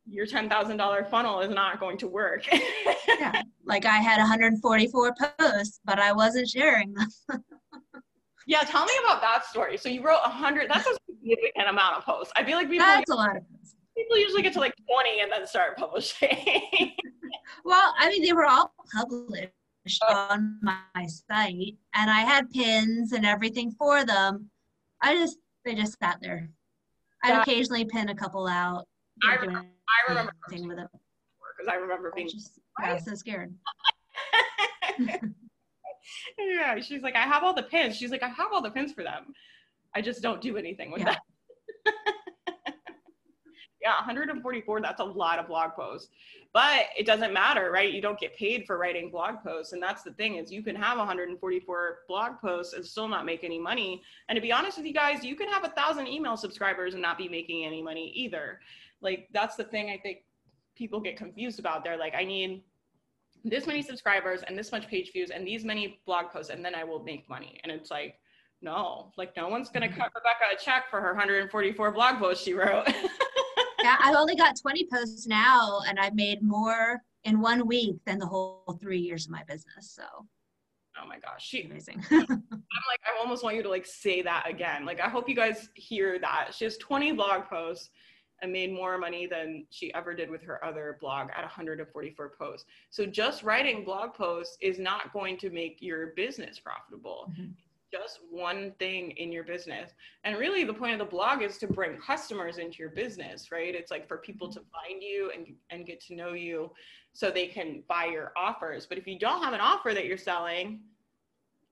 [0.08, 2.44] your $10,000 funnel is not going to work.
[3.08, 3.42] yeah.
[3.64, 7.08] Like I had 144 posts, but I wasn't sharing them.
[8.46, 9.76] Yeah, tell me about that story.
[9.76, 10.70] So you wrote a hundred.
[10.70, 12.32] That's a significant amount of posts.
[12.36, 12.86] I feel like people.
[12.86, 13.74] That's a lot of posts.
[13.96, 16.28] People usually get to like twenty and then start publishing.
[17.64, 19.50] well, I mean, they were all published
[20.08, 20.28] oh.
[20.30, 24.48] on my site, and I had pins and everything for them.
[25.02, 26.48] I just they just sat there.
[27.24, 28.86] I'd occasionally pin a couple out.
[29.26, 29.66] I remember.
[29.88, 30.88] I remember with it
[31.56, 33.54] because I remember being I just, I was so scared
[36.38, 37.96] yeah, she's like, I have all the pins.
[37.96, 39.34] She's like, I have all the pins for them.
[39.94, 41.16] I just don't do anything with yeah.
[41.84, 41.94] them.
[43.82, 46.08] yeah, 144, that's a lot of blog posts.
[46.52, 47.92] But it doesn't matter, right?
[47.92, 49.72] You don't get paid for writing blog posts.
[49.72, 53.44] And that's the thing is you can have 144 blog posts and still not make
[53.44, 54.02] any money.
[54.28, 57.02] And to be honest with you guys, you can have a thousand email subscribers and
[57.02, 58.60] not be making any money either.
[59.00, 60.24] Like that's the thing I think
[60.74, 61.84] people get confused about.
[61.84, 62.62] They're like, I need
[63.50, 66.74] this many subscribers and this much page views and these many blog posts and then
[66.74, 67.60] I will make money.
[67.62, 68.18] And it's like,
[68.62, 70.00] no, like no one's gonna mm-hmm.
[70.00, 72.86] cut Rebecca a check for her 144 blog posts she wrote.
[73.82, 78.18] yeah, I've only got 20 posts now and I've made more in one week than
[78.18, 79.90] the whole three years of my business.
[79.90, 80.04] So
[81.02, 84.48] oh my gosh she amazing i'm like i almost want you to like say that
[84.48, 87.90] again like i hope you guys hear that she has 20 blog posts
[88.42, 92.66] and made more money than she ever did with her other blog at 144 posts.
[92.90, 97.30] So just writing blog posts is not going to make your business profitable.
[97.32, 97.52] Mm-hmm.
[97.92, 99.92] Just one thing in your business.
[100.24, 103.74] And really the point of the blog is to bring customers into your business, right?
[103.74, 106.72] It's like for people to find you and and get to know you
[107.12, 108.86] so they can buy your offers.
[108.86, 110.80] But if you don't have an offer that you're selling,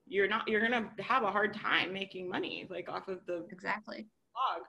[0.07, 4.07] you're not you're to have a hard time making money like off of the Exactly.
[4.33, 4.65] blog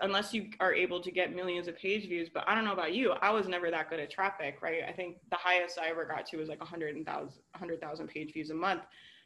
[0.00, 2.28] unless you are able to get millions of page views.
[2.32, 3.12] But I don't know about you.
[3.12, 4.82] I was never that good at traffic, right?
[4.86, 8.54] I think the highest I ever got to was like 100,000 100, page views a
[8.54, 8.82] month,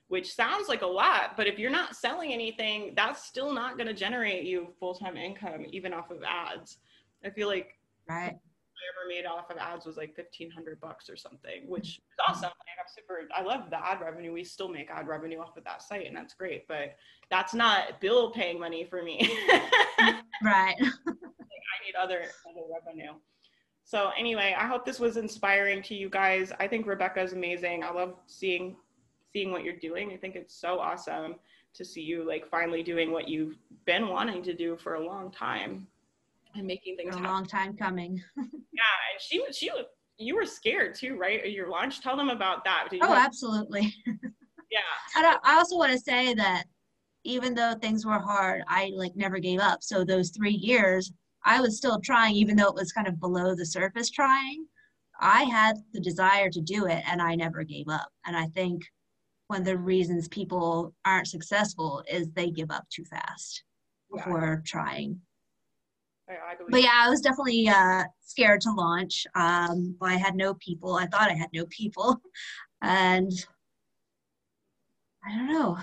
[0.08, 1.36] which sounds like a lot.
[1.36, 5.16] But if you're not selling anything, that's still not going to generate you full time
[5.16, 6.78] income, even off of ads.
[7.24, 8.26] I feel like right.
[8.26, 12.32] I ever made off of ads was like fifteen hundred bucks or something, which mm-hmm.
[12.32, 12.50] is awesome.
[12.50, 13.28] Like I'm super.
[13.34, 14.32] I love the ad revenue.
[14.32, 16.66] We still make ad revenue off of that site, and that's great.
[16.66, 16.96] But
[17.30, 19.30] that's not bill paying money for me.
[20.42, 20.76] right.
[20.80, 23.12] I need other other revenue.
[23.84, 26.52] So anyway, I hope this was inspiring to you guys.
[26.58, 27.84] I think Rebecca is amazing.
[27.84, 28.76] I love seeing
[29.32, 30.12] seeing what you're doing.
[30.12, 31.36] I think it's so awesome
[31.74, 35.30] to see you like finally doing what you've been wanting to do for a long
[35.30, 35.86] time
[36.54, 37.32] and making things a happen.
[37.32, 38.22] long time coming.
[38.36, 39.70] yeah, and she she
[40.18, 41.50] you were scared too, right?
[41.50, 42.00] Your launch.
[42.00, 42.88] Tell them about that.
[42.92, 43.94] oh, have- absolutely.
[44.70, 44.80] yeah.
[45.16, 46.64] And I, I also want to say that
[47.24, 49.82] even though things were hard, I like never gave up.
[49.82, 51.12] So those three years,
[51.44, 54.66] I was still trying, even though it was kind of below the surface trying.
[55.20, 58.08] I had the desire to do it and I never gave up.
[58.26, 58.82] And I think
[59.46, 63.62] one of the reasons people aren't successful is they give up too fast
[64.12, 64.24] yeah.
[64.24, 65.20] before trying.
[66.28, 69.26] I, I but yeah, I was definitely uh, scared to launch.
[69.34, 70.94] Um, I had no people.
[70.94, 72.20] I thought I had no people.
[72.84, 73.30] And
[75.24, 75.78] I don't know.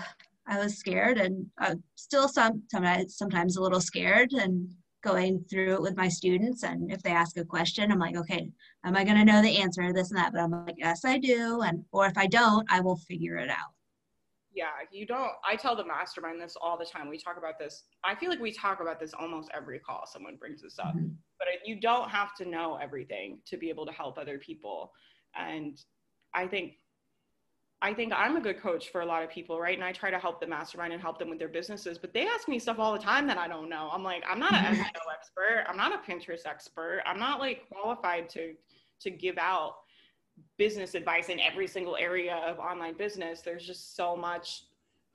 [0.48, 4.68] I was scared and uh, still some, sometimes, sometimes a little scared and
[5.02, 6.62] going through it with my students.
[6.62, 8.50] And if they ask a question, I'm like, okay,
[8.84, 10.32] am I going to know the answer to this and that?
[10.32, 11.62] But I'm like, yes, I do.
[11.62, 13.72] And, or if I don't, I will figure it out.
[14.52, 15.30] Yeah, you don't.
[15.48, 17.08] I tell the mastermind this all the time.
[17.08, 17.84] We talk about this.
[18.04, 20.96] I feel like we talk about this almost every call someone brings this up.
[20.96, 21.10] Mm-hmm.
[21.38, 24.92] But you don't have to know everything to be able to help other people.
[25.36, 25.78] And
[26.34, 26.74] I think
[27.82, 29.74] I think I'm a good coach for a lot of people, right?
[29.74, 32.26] And I try to help the mastermind and help them with their businesses, but they
[32.26, 33.88] ask me stuff all the time that I don't know.
[33.90, 35.64] I'm like, I'm not an SEO expert.
[35.66, 37.00] I'm not a Pinterest expert.
[37.06, 38.54] I'm not like qualified to
[39.00, 39.76] to give out
[40.58, 43.40] business advice in every single area of online business.
[43.40, 44.64] There's just so much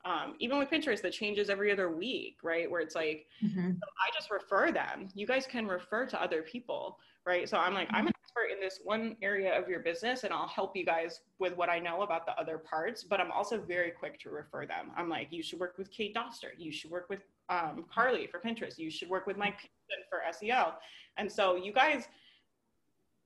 [0.06, 2.70] um, even with Pinterest that changes every other week, right?
[2.70, 3.70] Where it's like, mm-hmm.
[3.70, 5.08] I just refer them.
[5.14, 7.48] You guys can refer to other people, right?
[7.48, 10.48] So I'm like, I'm an expert in this one area of your business and I'll
[10.48, 13.90] help you guys with what I know about the other parts, but I'm also very
[13.90, 14.90] quick to refer them.
[14.96, 16.50] I'm like, you should work with Kate Doster.
[16.58, 18.78] You should work with um, Carly for Pinterest.
[18.78, 20.74] You should work with Mike Pearson for SEO.
[21.16, 22.08] And so you guys,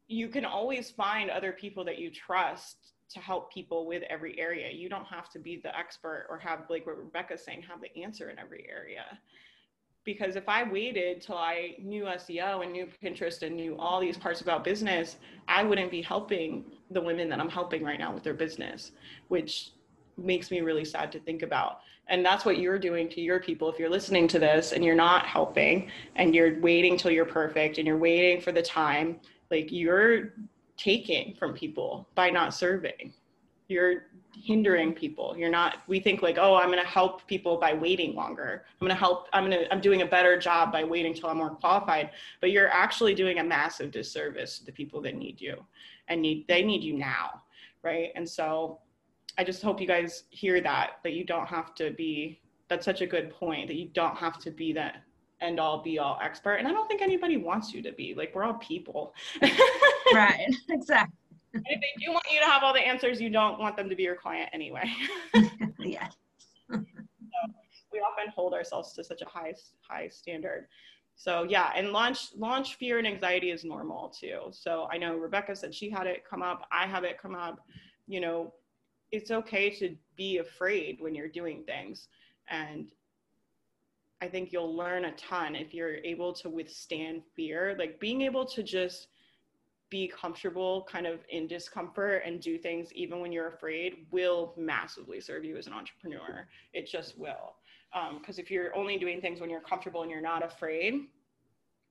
[0.09, 2.77] you can always find other people that you trust
[3.11, 4.71] to help people with every area.
[4.73, 8.03] You don't have to be the expert or have, like what Rebecca's saying, have the
[8.03, 9.05] answer in every area.
[10.05, 14.17] Because if I waited till I knew SEO and knew Pinterest and knew all these
[14.17, 18.23] parts about business, I wouldn't be helping the women that I'm helping right now with
[18.23, 18.93] their business,
[19.29, 19.73] which
[20.17, 21.81] makes me really sad to think about.
[22.09, 23.71] And that's what you're doing to your people.
[23.71, 27.79] If you're listening to this and you're not helping and you're waiting till you're perfect
[27.79, 29.21] and you're waiting for the time,
[29.51, 30.35] like you're
[30.77, 33.13] taking from people by not serving.
[33.71, 35.35] You're hindering people.
[35.37, 38.65] You're not, we think like, oh, I'm going to help people by waiting longer.
[38.73, 41.29] I'm going to help, I'm going to, I'm doing a better job by waiting till
[41.29, 42.11] I'm more qualified.
[42.41, 45.65] But you're actually doing a massive disservice to the people that need you
[46.09, 47.43] and need, they need you now.
[47.83, 48.11] Right.
[48.15, 48.81] And so
[49.39, 53.01] I just hope you guys hear that, that you don't have to be, that's such
[53.01, 55.03] a good point that you don't have to be that
[55.41, 56.57] end all be all expert.
[56.57, 59.15] And I don't think anybody wants you to be like, we're all people.
[60.15, 60.55] right.
[60.71, 61.20] Exactly.
[61.53, 63.89] And if they do want you to have all the answers, you don't want them
[63.89, 64.85] to be your client anyway.
[65.81, 66.13] yes.
[66.71, 66.85] so
[67.93, 69.55] we often hold ourselves to such a high,
[69.89, 70.67] high standard.
[71.17, 74.45] So yeah, and launch launch fear and anxiety is normal too.
[74.53, 76.67] So I know Rebecca said she had it come up.
[76.73, 77.61] I have it come up.
[78.07, 78.55] You know,
[79.13, 82.09] it's okay to be afraid when you're doing things,
[82.49, 82.91] and
[84.23, 87.77] I think you'll learn a ton if you're able to withstand fear.
[87.79, 89.09] Like being able to just
[89.91, 95.21] be comfortable kind of in discomfort and do things even when you're afraid will massively
[95.21, 96.47] serve you as an entrepreneur.
[96.73, 97.57] It just will.
[97.93, 101.09] Because um, if you're only doing things when you're comfortable and you're not afraid,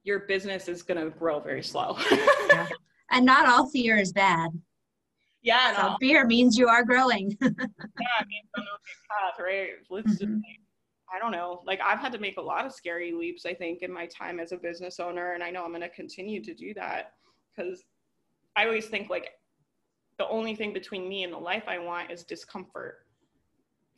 [0.03, 1.97] your business is going to grow very slow.
[2.49, 2.67] yeah.
[3.11, 4.49] And not all fear is bad.
[5.41, 5.75] Yeah.
[5.75, 5.97] So no.
[5.99, 7.37] fear means you are growing.
[7.41, 9.69] yeah, it means path, right?
[9.89, 10.35] Let's mm-hmm.
[10.35, 10.45] just
[11.13, 11.61] I don't know.
[11.65, 14.39] Like I've had to make a lot of scary leaps, I think, in my time
[14.39, 15.33] as a business owner.
[15.33, 17.13] And I know I'm going to continue to do that
[17.55, 17.83] because
[18.59, 19.31] I always think like
[20.17, 23.05] the only thing between me and the life I want is discomfort.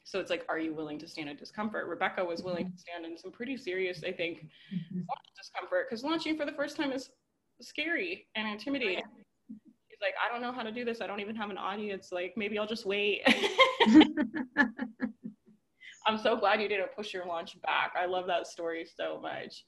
[0.03, 1.88] So it's like, are you willing to stand in discomfort?
[1.88, 4.99] Rebecca was willing to stand in some pretty serious, I think, mm-hmm.
[5.36, 7.09] discomfort because launching for the first time is
[7.59, 9.03] scary and intimidating.
[9.47, 11.01] He's like, I don't know how to do this.
[11.01, 12.12] I don't even have an audience.
[12.12, 13.24] Like, maybe I'll just wait.
[16.05, 17.93] I'm so glad you didn't push your launch back.
[17.99, 19.66] I love that story so much.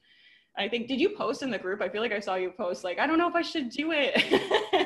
[0.58, 1.82] I think did you post in the group?
[1.82, 3.91] I feel like I saw you post like I don't know if I should do
[3.91, 4.14] it.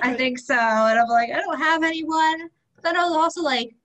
[0.03, 2.49] I think so, and I'm like I don't have anyone.
[2.76, 3.76] But then I was also like,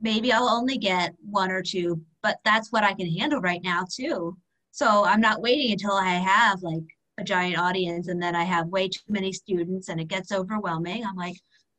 [0.00, 3.84] maybe I'll only get one or two, but that's what I can handle right now
[3.90, 4.36] too.
[4.70, 6.84] So I'm not waiting until I have like
[7.18, 11.04] a giant audience and then I have way too many students and it gets overwhelming.
[11.04, 11.36] I'm like,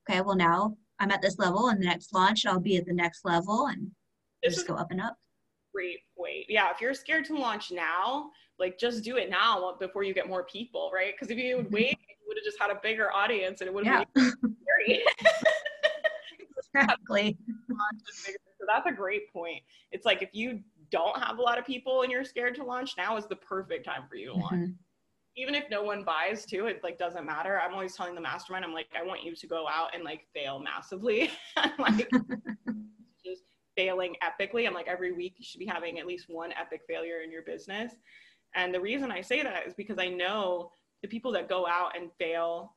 [0.09, 2.93] okay, well now I'm at this level and the next launch I'll be at the
[2.93, 3.91] next level and
[4.43, 5.15] just go up and up.
[5.73, 6.45] Great point.
[6.49, 10.27] Yeah, if you're scared to launch now, like just do it now before you get
[10.27, 11.13] more people, right?
[11.13, 13.73] Because if you would wait, you would have just had a bigger audience and it
[13.73, 14.23] would have yeah.
[14.41, 15.03] been scary.
[16.73, 17.37] exactly.
[17.69, 19.61] so that's a great point.
[19.91, 22.95] It's like if you don't have a lot of people and you're scared to launch,
[22.97, 24.53] now is the perfect time for you to launch.
[24.53, 24.71] Mm-hmm.
[25.35, 27.59] Even if no one buys too, it like doesn't matter.
[27.59, 30.25] I'm always telling the mastermind, I'm like, I want you to go out and like
[30.33, 31.29] fail massively.
[31.79, 32.09] like
[33.23, 33.43] just
[33.75, 34.67] failing epically.
[34.67, 37.43] I'm like every week you should be having at least one epic failure in your
[37.43, 37.93] business.
[38.57, 40.71] And the reason I say that is because I know
[41.03, 42.73] the people that go out and fail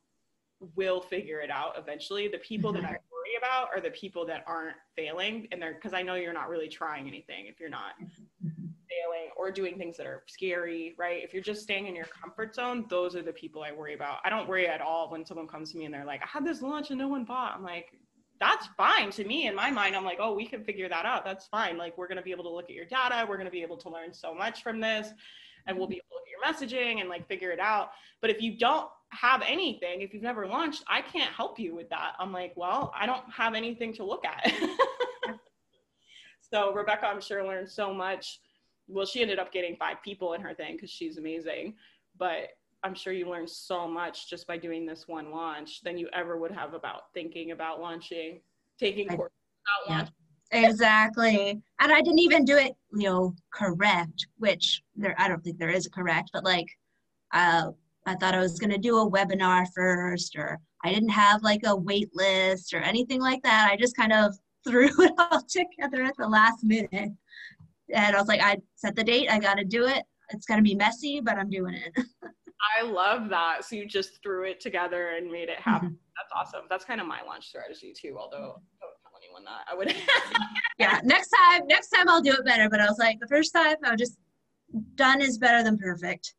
[0.76, 2.28] will figure it out eventually.
[2.28, 2.82] The people mm-hmm.
[2.82, 6.16] that I worry about are the people that aren't failing and they're because I know
[6.16, 8.46] you're not really trying anything if you're not mm-hmm.
[8.46, 11.24] failing or doing things that are scary, right?
[11.24, 14.18] If you're just staying in your comfort zone, those are the people I worry about.
[14.22, 16.44] I don't worry at all when someone comes to me and they're like, I had
[16.44, 17.54] this lunch and no one bought.
[17.56, 17.92] I'm like,
[18.38, 21.24] that's fine to me in my mind i'm like oh we can figure that out
[21.24, 23.44] that's fine like we're going to be able to look at your data we're going
[23.44, 25.12] to be able to learn so much from this
[25.70, 25.92] and we'll mm-hmm.
[25.92, 27.92] be able to look at your messaging and like figure it out.
[28.20, 31.88] But if you don't have anything if you've never launched i can't help you with
[31.90, 32.12] that.
[32.18, 34.52] I'm like well i don't have anything to look at.
[36.52, 38.40] So rebecca i'm sure learned so much.
[38.88, 41.74] Well she ended up getting five people in her thing because she's amazing.
[42.18, 42.48] But
[42.82, 46.38] i'm sure you learned so much just by doing this one launch than you ever
[46.38, 48.40] would have about thinking about launching
[48.78, 49.36] taking courses
[49.86, 49.98] about yeah.
[49.98, 50.14] launching
[50.52, 55.58] exactly and i didn't even do it you know correct which there i don't think
[55.58, 56.66] there is a correct but like
[57.32, 57.70] uh
[58.06, 61.60] I thought I was going to do a webinar first, or I didn't have like
[61.64, 63.68] a wait list or anything like that.
[63.70, 64.34] I just kind of
[64.66, 66.90] threw it all together at the last minute.
[66.92, 70.04] And I was like, I set the date, I got to do it.
[70.30, 71.92] It's going to be messy, but I'm doing it.
[72.78, 73.64] I love that.
[73.64, 75.88] So you just threw it together and made it happen.
[75.88, 75.96] Mm-hmm.
[76.16, 76.66] That's awesome.
[76.68, 78.60] That's kind of my launch strategy too, although
[79.30, 79.66] anyone that.
[79.70, 79.88] I would
[80.78, 82.68] Yeah, next time, next time I'll do it better.
[82.68, 84.18] But I was like, the first time I was just
[84.94, 86.34] done is better than perfect.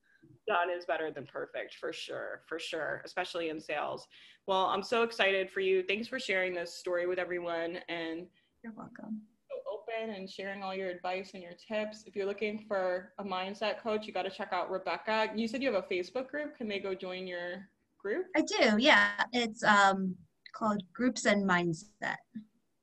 [0.48, 4.08] Done is better than perfect for sure for sure especially in sales.
[4.48, 5.84] Well i'm so excited for you.
[5.84, 8.26] Thanks for sharing this story with everyone and
[8.64, 9.22] you're welcome.
[9.50, 12.04] so open and sharing all your advice and your tips.
[12.08, 15.30] If you're looking for a mindset coach you got to check out rebecca.
[15.36, 16.58] You said you have a facebook group.
[16.58, 17.70] Can they go join your
[18.02, 18.26] group?
[18.36, 19.12] I do yeah.
[19.32, 20.16] It's um
[20.54, 22.18] called groups and mindset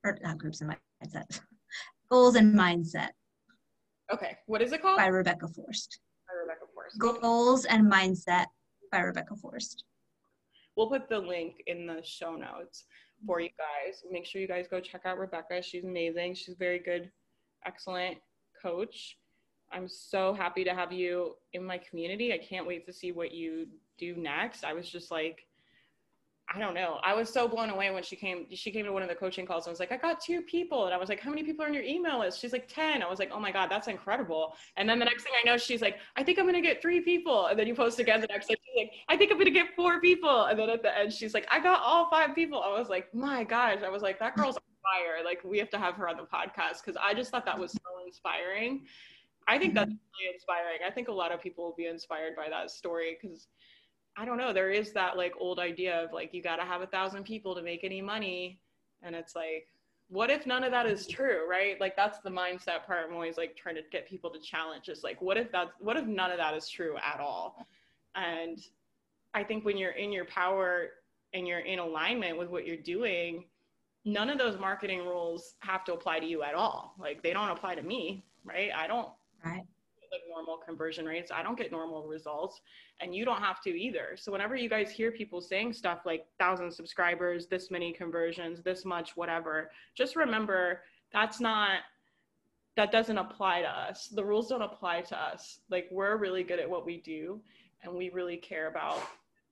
[0.04, 1.40] or not groups and mindset
[2.10, 3.10] goals and mindset
[4.12, 6.00] okay what is it called by rebecca forst
[6.96, 8.46] Goals and Mindset
[8.90, 9.84] by Rebecca Forst.
[10.76, 12.84] We'll put the link in the show notes
[13.26, 14.02] for you guys.
[14.10, 15.60] Make sure you guys go check out Rebecca.
[15.60, 16.34] She's amazing.
[16.34, 17.10] She's very good,
[17.66, 18.18] excellent
[18.60, 19.18] coach.
[19.70, 22.32] I'm so happy to have you in my community.
[22.32, 23.66] I can't wait to see what you
[23.98, 24.64] do next.
[24.64, 25.46] I was just like,
[26.54, 26.98] I don't know.
[27.02, 28.46] I was so blown away when she came.
[28.50, 30.86] She came to one of the coaching calls and was like, "I got two people,"
[30.86, 33.02] and I was like, "How many people are on your email list?" She's like, 10.
[33.02, 35.58] I was like, "Oh my god, that's incredible!" And then the next thing I know,
[35.58, 38.26] she's like, "I think I'm gonna get three people," and then you post again the
[38.28, 38.56] next day.
[38.64, 41.34] She's like, "I think I'm gonna get four people," and then at the end, she's
[41.34, 44.34] like, "I got all five people." I was like, "My gosh!" I was like, "That
[44.34, 47.30] girl's on fire!" Like we have to have her on the podcast because I just
[47.30, 48.86] thought that was so inspiring.
[49.46, 50.80] I think that's really inspiring.
[50.86, 53.48] I think a lot of people will be inspired by that story because
[54.18, 56.82] I don't know, there is that like old idea of like you got to have
[56.82, 58.58] a thousand people to make any money.
[59.02, 59.68] And it's like,
[60.08, 61.80] what if none of that is true, right?
[61.80, 63.06] Like that's the mindset part.
[63.06, 64.88] I'm always like trying to get people to challenge.
[64.88, 67.64] Is like, what if that's what if none of that is true at all?
[68.16, 68.58] And
[69.34, 70.88] I think when you're in your power
[71.32, 73.44] and you're in alignment with what you're doing,
[74.04, 76.94] none of those marketing rules have to apply to you at all.
[76.98, 78.70] Like they don't apply to me, right?
[78.76, 79.10] I don't
[79.44, 79.64] right
[80.12, 81.30] like normal conversion rates.
[81.34, 82.60] I don't get normal results
[83.00, 84.16] and you don't have to either.
[84.16, 88.84] So whenever you guys hear people saying stuff like thousand subscribers, this many conversions, this
[88.84, 90.82] much, whatever, just remember
[91.12, 91.80] that's not
[92.76, 94.06] that doesn't apply to us.
[94.06, 95.58] The rules don't apply to us.
[95.68, 97.40] Like we're really good at what we do
[97.82, 99.00] and we really care about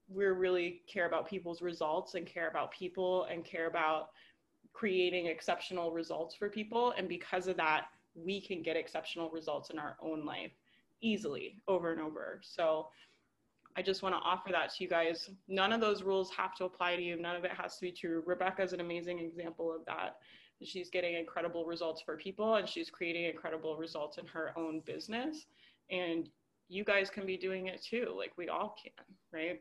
[0.08, 4.10] we really care about people's results and care about people and care about
[4.72, 7.86] creating exceptional results for people and because of that
[8.16, 10.52] we can get exceptional results in our own life
[11.02, 12.40] easily over and over.
[12.42, 12.88] So
[13.76, 15.30] I just want to offer that to you guys.
[15.48, 17.20] None of those rules have to apply to you.
[17.20, 18.22] None of it has to be true.
[18.24, 20.16] Rebecca is an amazing example of that.
[20.62, 25.44] She's getting incredible results for people and she's creating incredible results in her own business.
[25.90, 26.30] And
[26.68, 28.14] you guys can be doing it too.
[28.16, 29.60] Like we all can, right?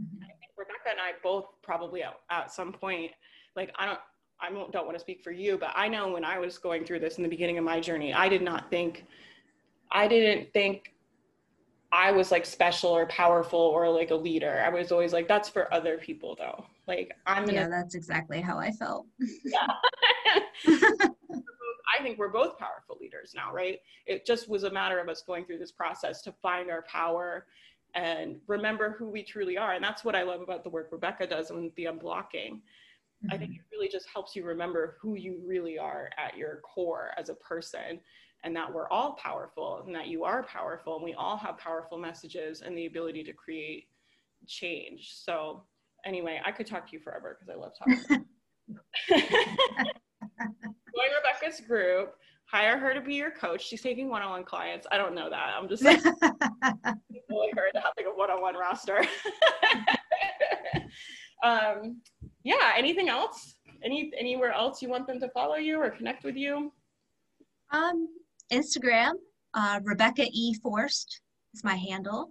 [0.00, 0.22] Mm-hmm.
[0.22, 3.10] I think Rebecca and I both probably at, at some point,
[3.56, 3.98] like I don't
[4.40, 7.00] I don't want to speak for you, but I know when I was going through
[7.00, 9.06] this in the beginning of my journey, I did not think,
[9.90, 10.92] I didn't think
[11.92, 14.62] I was like special or powerful or like a leader.
[14.64, 16.66] I was always like, that's for other people though.
[16.86, 17.60] Like I'm gonna.
[17.60, 19.06] Yeah, that's exactly how I felt.
[19.44, 19.66] yeah.
[21.98, 23.78] I think we're both powerful leaders now, right?
[24.06, 27.46] It just was a matter of us going through this process to find our power
[27.94, 29.72] and remember who we truly are.
[29.72, 32.60] And that's what I love about the work Rebecca does and the unblocking
[33.26, 33.34] mm-hmm.
[33.34, 33.60] I think mm-hmm.
[33.60, 37.34] it really just helps you remember who you really are at your core as a
[37.34, 38.00] person
[38.44, 41.98] and that we're all powerful and that you are powerful and we all have powerful
[41.98, 43.88] messages and the ability to create
[44.46, 45.12] change.
[45.14, 45.62] So
[46.04, 48.24] anyway, I could talk to you forever because I love talking.
[49.08, 49.20] Join
[51.22, 52.14] Rebecca's group.
[52.50, 53.66] Hire her to be your coach.
[53.66, 54.86] She's taking one-on-one clients.
[54.92, 55.54] I don't know that.
[55.56, 56.02] I'm just like
[57.56, 59.04] her to have like a one-on-one roster.
[61.42, 62.00] um,
[62.46, 62.72] yeah.
[62.76, 63.54] Anything else?
[63.84, 66.72] Any anywhere else you want them to follow you or connect with you?
[67.72, 68.08] Um,
[68.52, 69.14] Instagram,
[69.54, 71.20] uh, Rebecca E Forst
[71.54, 72.30] is my handle.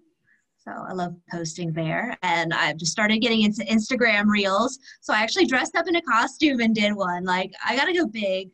[0.57, 2.18] So I love posting there.
[2.24, 4.80] And I've just started getting into Instagram reels.
[5.01, 7.24] So I actually dressed up in a costume and did one.
[7.24, 8.49] Like, I got to go big.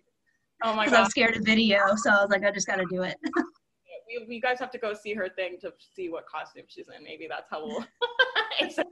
[0.63, 0.95] Oh my God.
[0.95, 1.79] I'm scared of video.
[1.95, 3.15] So I was like, I just got to do it.
[4.27, 7.03] we guys have to go see her thing to see what costume she's in.
[7.03, 7.85] Maybe that's how we'll.
[8.61, 8.83] I have to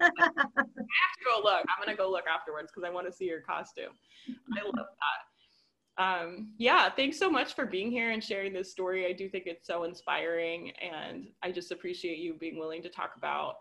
[1.26, 1.66] go look.
[1.68, 3.92] I'm going to go look afterwards because I want to see your costume.
[4.58, 5.30] I love that
[6.00, 9.06] um, yeah, thanks so much for being here and sharing this story.
[9.06, 13.12] I do think it's so inspiring, and I just appreciate you being willing to talk
[13.18, 13.56] about.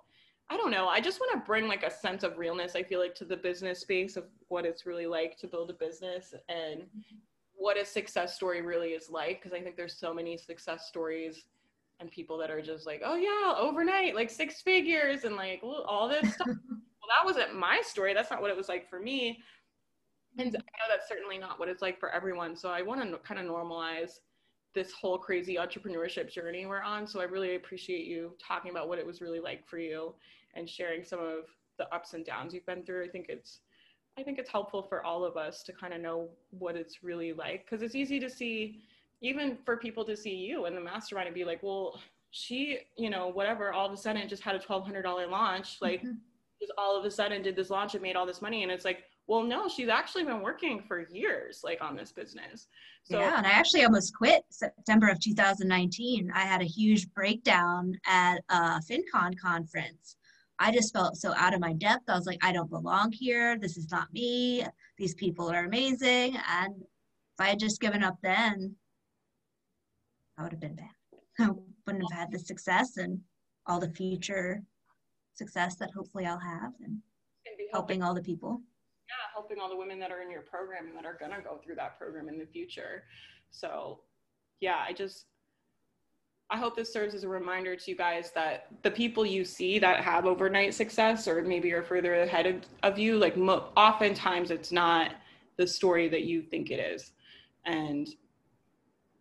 [0.48, 0.86] I don't know.
[0.86, 2.76] I just want to bring like a sense of realness.
[2.76, 5.74] I feel like to the business space of what it's really like to build a
[5.74, 6.84] business and
[7.59, 9.40] what a success story really is like.
[9.42, 11.44] Because I think there's so many success stories
[12.00, 16.09] and people that are just like, oh yeah, overnight, like six figures and like all
[16.09, 16.46] this stuff.
[16.46, 16.56] well,
[17.09, 18.14] that wasn't my story.
[18.14, 19.42] That's not what it was like for me
[20.38, 22.56] and I know that's certainly not what it's like for everyone.
[22.56, 24.20] So I want to kind of normalize
[24.74, 27.06] this whole crazy entrepreneurship journey we're on.
[27.06, 30.14] So I really appreciate you talking about what it was really like for you
[30.54, 31.46] and sharing some of
[31.78, 33.04] the ups and downs you've been through.
[33.04, 33.61] I think it's
[34.19, 37.33] I think it's helpful for all of us to kind of know what it's really
[37.33, 38.81] like because it's easy to see
[39.21, 42.01] even for people to see you in the mastermind and be like, well,
[42.31, 46.12] she, you know, whatever, all of a sudden just had a $1200 launch, like mm-hmm.
[46.61, 48.62] just all of a sudden did this launch and made all this money.
[48.64, 52.66] And it's like well no she's actually been working for years like on this business.
[53.05, 57.95] So yeah and i actually almost quit september of 2019 i had a huge breakdown
[58.07, 60.16] at a fincon conference
[60.59, 62.09] i just felt so out of my depth.
[62.09, 63.59] I was like i don't belong here.
[63.59, 64.64] This is not me.
[64.96, 66.36] These people are amazing.
[66.50, 68.74] And if i had just given up then
[70.36, 70.90] i would have been bad.
[71.40, 71.50] I
[71.86, 73.20] wouldn't have had the success and
[73.66, 74.62] all the future
[75.34, 76.98] success that hopefully i'll have and
[77.72, 78.02] helping.
[78.02, 78.61] all the people.
[79.09, 81.40] Yeah, helping all the women that are in your program and that are going to
[81.42, 83.04] go through that program in the future.
[83.50, 84.00] So,
[84.61, 85.26] yeah, I just,
[86.51, 89.78] I hope this serves as a reminder to you guys that the people you see
[89.80, 94.51] that have overnight success or maybe are further ahead of, of you, like mo- oftentimes
[94.51, 95.14] it's not
[95.59, 97.12] the story that you think it is.
[97.66, 98.09] And,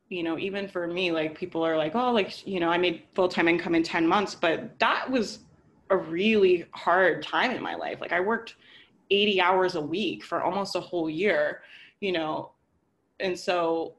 [0.08, 3.04] you know, even for me, like people are like, oh, like, you know, I made
[3.14, 5.40] full time income in 10 months, but that was
[5.90, 8.00] a really hard time in my life.
[8.00, 8.56] Like I worked
[9.12, 11.62] 80 hours a week for almost a whole year,
[12.00, 12.52] you know.
[13.20, 13.97] And so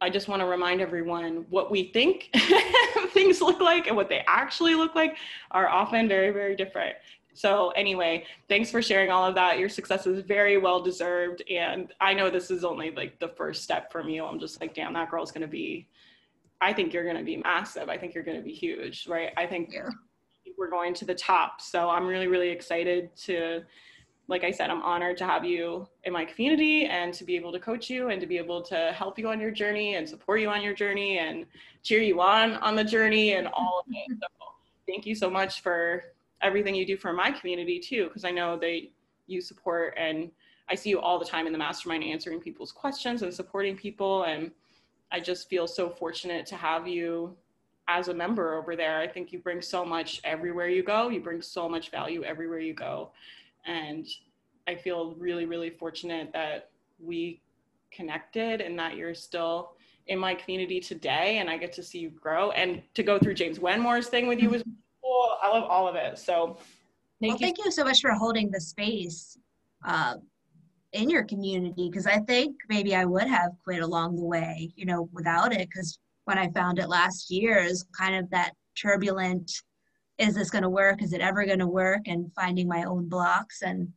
[0.00, 2.30] I just want to remind everyone what we think
[3.10, 5.16] things look like and what they actually look like
[5.50, 6.96] are often very, very different.
[7.34, 9.58] So, anyway, thanks for sharing all of that.
[9.58, 11.42] Your success is very well deserved.
[11.50, 14.24] And I know this is only like the first step from you.
[14.24, 15.86] I'm just like, damn, that girl's going to be,
[16.60, 17.88] I think you're going to be massive.
[17.88, 19.32] I think you're going to be huge, right?
[19.36, 19.88] I think yeah.
[20.58, 21.60] we're going to the top.
[21.60, 23.62] So, I'm really, really excited to
[24.30, 27.50] like I said, I'm honored to have you in my community and to be able
[27.50, 30.40] to coach you and to be able to help you on your journey and support
[30.40, 31.44] you on your journey and
[31.82, 34.18] cheer you on on the journey and all of it.
[34.20, 34.46] So
[34.86, 36.04] thank you so much for
[36.42, 38.82] everything you do for my community too, because I know that
[39.26, 40.30] you support and
[40.68, 44.22] I see you all the time in the mastermind answering people's questions and supporting people.
[44.22, 44.52] And
[45.10, 47.36] I just feel so fortunate to have you
[47.88, 49.00] as a member over there.
[49.00, 51.08] I think you bring so much everywhere you go.
[51.08, 53.10] You bring so much value everywhere you go.
[53.66, 54.06] And
[54.66, 57.42] I feel really, really fortunate that we
[57.90, 59.72] connected and that you're still
[60.06, 63.34] in my community today and I get to see you grow and to go through
[63.34, 64.62] James Wedmore's thing with you was
[65.02, 65.36] cool.
[65.42, 66.18] I love all of it.
[66.18, 66.58] So
[67.20, 67.38] thank well, you.
[67.38, 69.38] Thank you so much for holding the space
[69.86, 70.14] uh,
[70.92, 74.84] in your community because I think maybe I would have quit along the way, you
[74.84, 75.68] know, without it.
[75.68, 79.50] Because when I found it last year is kind of that turbulent
[80.20, 81.02] is this going to work?
[81.02, 82.02] Is it ever going to work?
[82.06, 83.62] And finding my own blocks.
[83.62, 83.88] And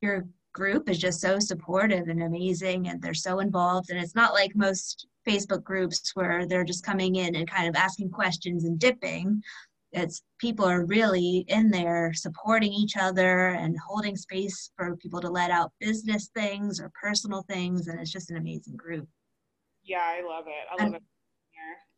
[0.00, 3.90] your group is just so supportive and amazing, and they're so involved.
[3.90, 7.74] And it's not like most Facebook groups where they're just coming in and kind of
[7.74, 9.42] asking questions and dipping.
[9.92, 15.28] It's people are really in there supporting each other and holding space for people to
[15.28, 17.88] let out business things or personal things.
[17.88, 19.08] And it's just an amazing group.
[19.82, 20.66] Yeah, I love it.
[20.70, 21.02] I love and, it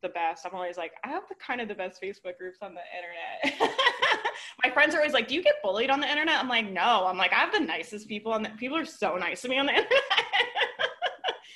[0.03, 0.45] the best.
[0.45, 3.71] I'm always like, I have the kind of the best Facebook groups on the internet.
[4.65, 6.39] My friends are always like, Do you get bullied on the internet?
[6.39, 7.07] I'm like, No.
[7.07, 9.59] I'm like, I have the nicest people on the people are so nice to me
[9.59, 10.01] on the internet.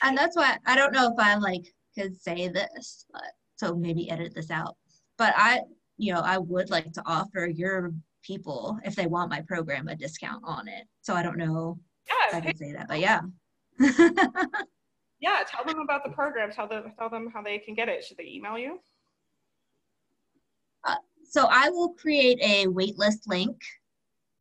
[0.03, 3.23] and that's why I don't know if I like could say this, but,
[3.57, 4.77] so maybe edit this out.
[5.19, 5.63] But I,
[5.97, 7.93] you know, I would like to offer your
[8.23, 10.85] people if they want my program a discount on it.
[11.01, 13.21] So I don't know yeah, if I can say that, but yeah.
[15.21, 16.51] yeah, tell them about the program.
[16.51, 18.05] Tell them tell them how they can get it.
[18.05, 18.81] Should they email you?
[20.85, 20.97] Uh,
[21.29, 23.61] so I will create a waitlist link,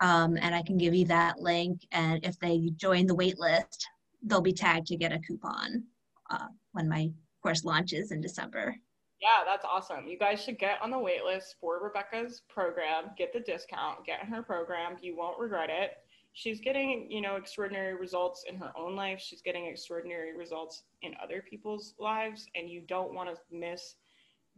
[0.02, 1.85] um, and I can give you that link.
[1.91, 3.85] And if they join the waitlist,
[4.23, 5.84] they'll be tagged to get a coupon
[6.30, 7.11] uh, when my
[7.41, 8.76] course launches in December.
[9.22, 10.07] Yeah, that's awesome.
[10.07, 13.11] You guys should get on the waitlist for Rebecca's program.
[13.18, 14.06] Get the discount.
[14.06, 14.97] Get in her program.
[15.02, 15.91] You won't regret it
[16.36, 19.20] she's getting you know extraordinary results in her own life.
[19.20, 22.45] She's getting extraordinary results in other people's lives.
[22.53, 23.95] And you don't want to miss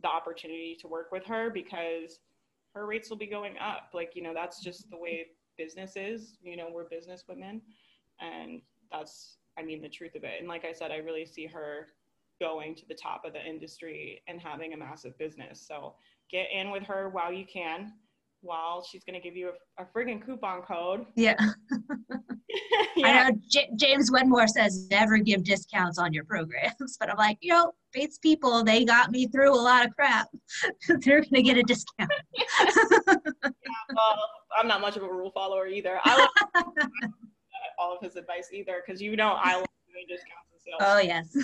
[0.01, 2.19] the opportunity to work with her because
[2.73, 3.91] her rates will be going up.
[3.93, 5.27] Like you know that's just the way
[5.57, 6.37] business is.
[6.41, 7.61] You know we're business women.
[8.19, 10.39] And that's i mean the truth of it.
[10.39, 11.87] And like i said i really see her
[12.39, 15.63] going to the top of the industry and having a massive business.
[15.67, 15.95] So
[16.29, 17.93] get in with her while you can
[18.41, 21.05] well, she's going to give you a, a friggin' coupon code.
[21.15, 21.35] Yeah.
[22.95, 23.07] yeah.
[23.07, 27.37] I know J- James Wedmore says never give discounts on your programs, but I'm like,
[27.41, 30.27] you know, Bates people, they got me through a lot of crap.
[30.87, 32.11] They're going to get a discount.
[32.37, 33.15] yeah,
[33.95, 34.19] well,
[34.57, 35.99] I'm not much of a rule follower either.
[36.03, 36.89] I love
[37.79, 40.77] all of his advice either because you know I love doing discounts and sales.
[40.81, 41.35] Oh, yes.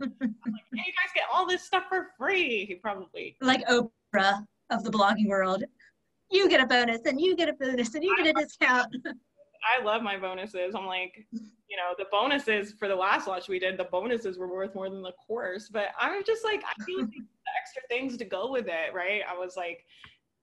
[0.00, 2.66] like, hey, you guys get all this stuff for free.
[2.66, 3.36] He probably.
[3.40, 5.64] Like Oprah of the blogging world
[6.30, 8.94] you get a bonus and you get a bonus and you get a discount.
[9.66, 10.74] I love my bonuses.
[10.74, 14.48] I'm like, you know, the bonuses for the last launch we did, the bonuses were
[14.48, 15.68] worth more than the course.
[15.68, 19.22] But I'm just like, I feel like the extra things to go with it, right?
[19.28, 19.84] I was like,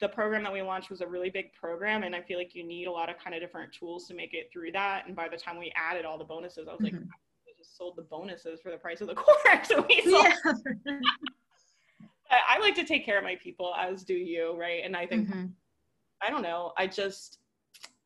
[0.01, 2.65] the program that we launched was a really big program, and I feel like you
[2.65, 5.07] need a lot of kind of different tools to make it through that.
[5.07, 7.03] And by the time we added all the bonuses, I was like, mm-hmm.
[7.03, 9.67] I just sold the bonuses for the price of the course.
[9.67, 10.25] so we sold.
[10.85, 10.99] Yeah.
[12.49, 14.81] I like to take care of my people, as do you, right?
[14.83, 15.29] And I think.
[15.29, 15.45] Mm-hmm
[16.25, 16.73] I don't know.
[16.77, 17.39] I just,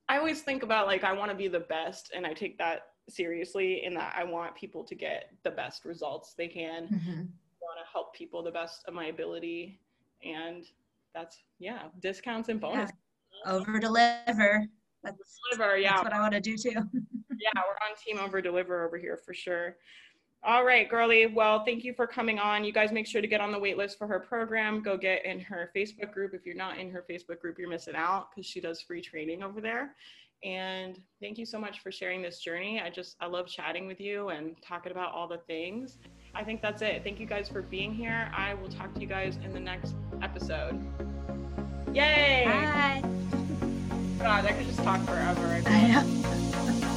[0.09, 2.11] I always think about like, I want to be the best.
[2.15, 6.33] And I take that seriously in that I want people to get the best results
[6.37, 6.87] they can.
[6.87, 7.21] Mm-hmm.
[7.61, 9.79] want to help people the best of my ability.
[10.23, 10.65] And
[11.13, 12.95] that's, yeah, discounts and bonuses.
[13.45, 13.53] Yeah.
[13.53, 14.65] Over deliver.
[15.03, 15.91] That's, deliver, yeah.
[15.91, 16.69] That's what I want to do too.
[16.71, 19.77] yeah, we're on team over deliver over here for sure.
[20.43, 21.25] All right, girly.
[21.25, 22.63] Well, thank you for coming on.
[22.63, 24.81] You guys make sure to get on the wait list for her program.
[24.81, 26.33] Go get in her Facebook group.
[26.33, 29.43] If you're not in her Facebook group, you're missing out because she does free training
[29.43, 29.95] over there.
[30.43, 32.79] And thank you so much for sharing this journey.
[32.79, 35.97] I just, I love chatting with you and talking about all the things.
[36.35, 37.03] I think that's it.
[37.03, 38.31] Thank you guys for being here.
[38.35, 40.79] I will talk to you guys in the next episode.
[41.93, 42.43] Yay!
[42.45, 43.01] Bye.
[44.19, 45.61] God, I could just talk forever.
[45.65, 46.93] I know.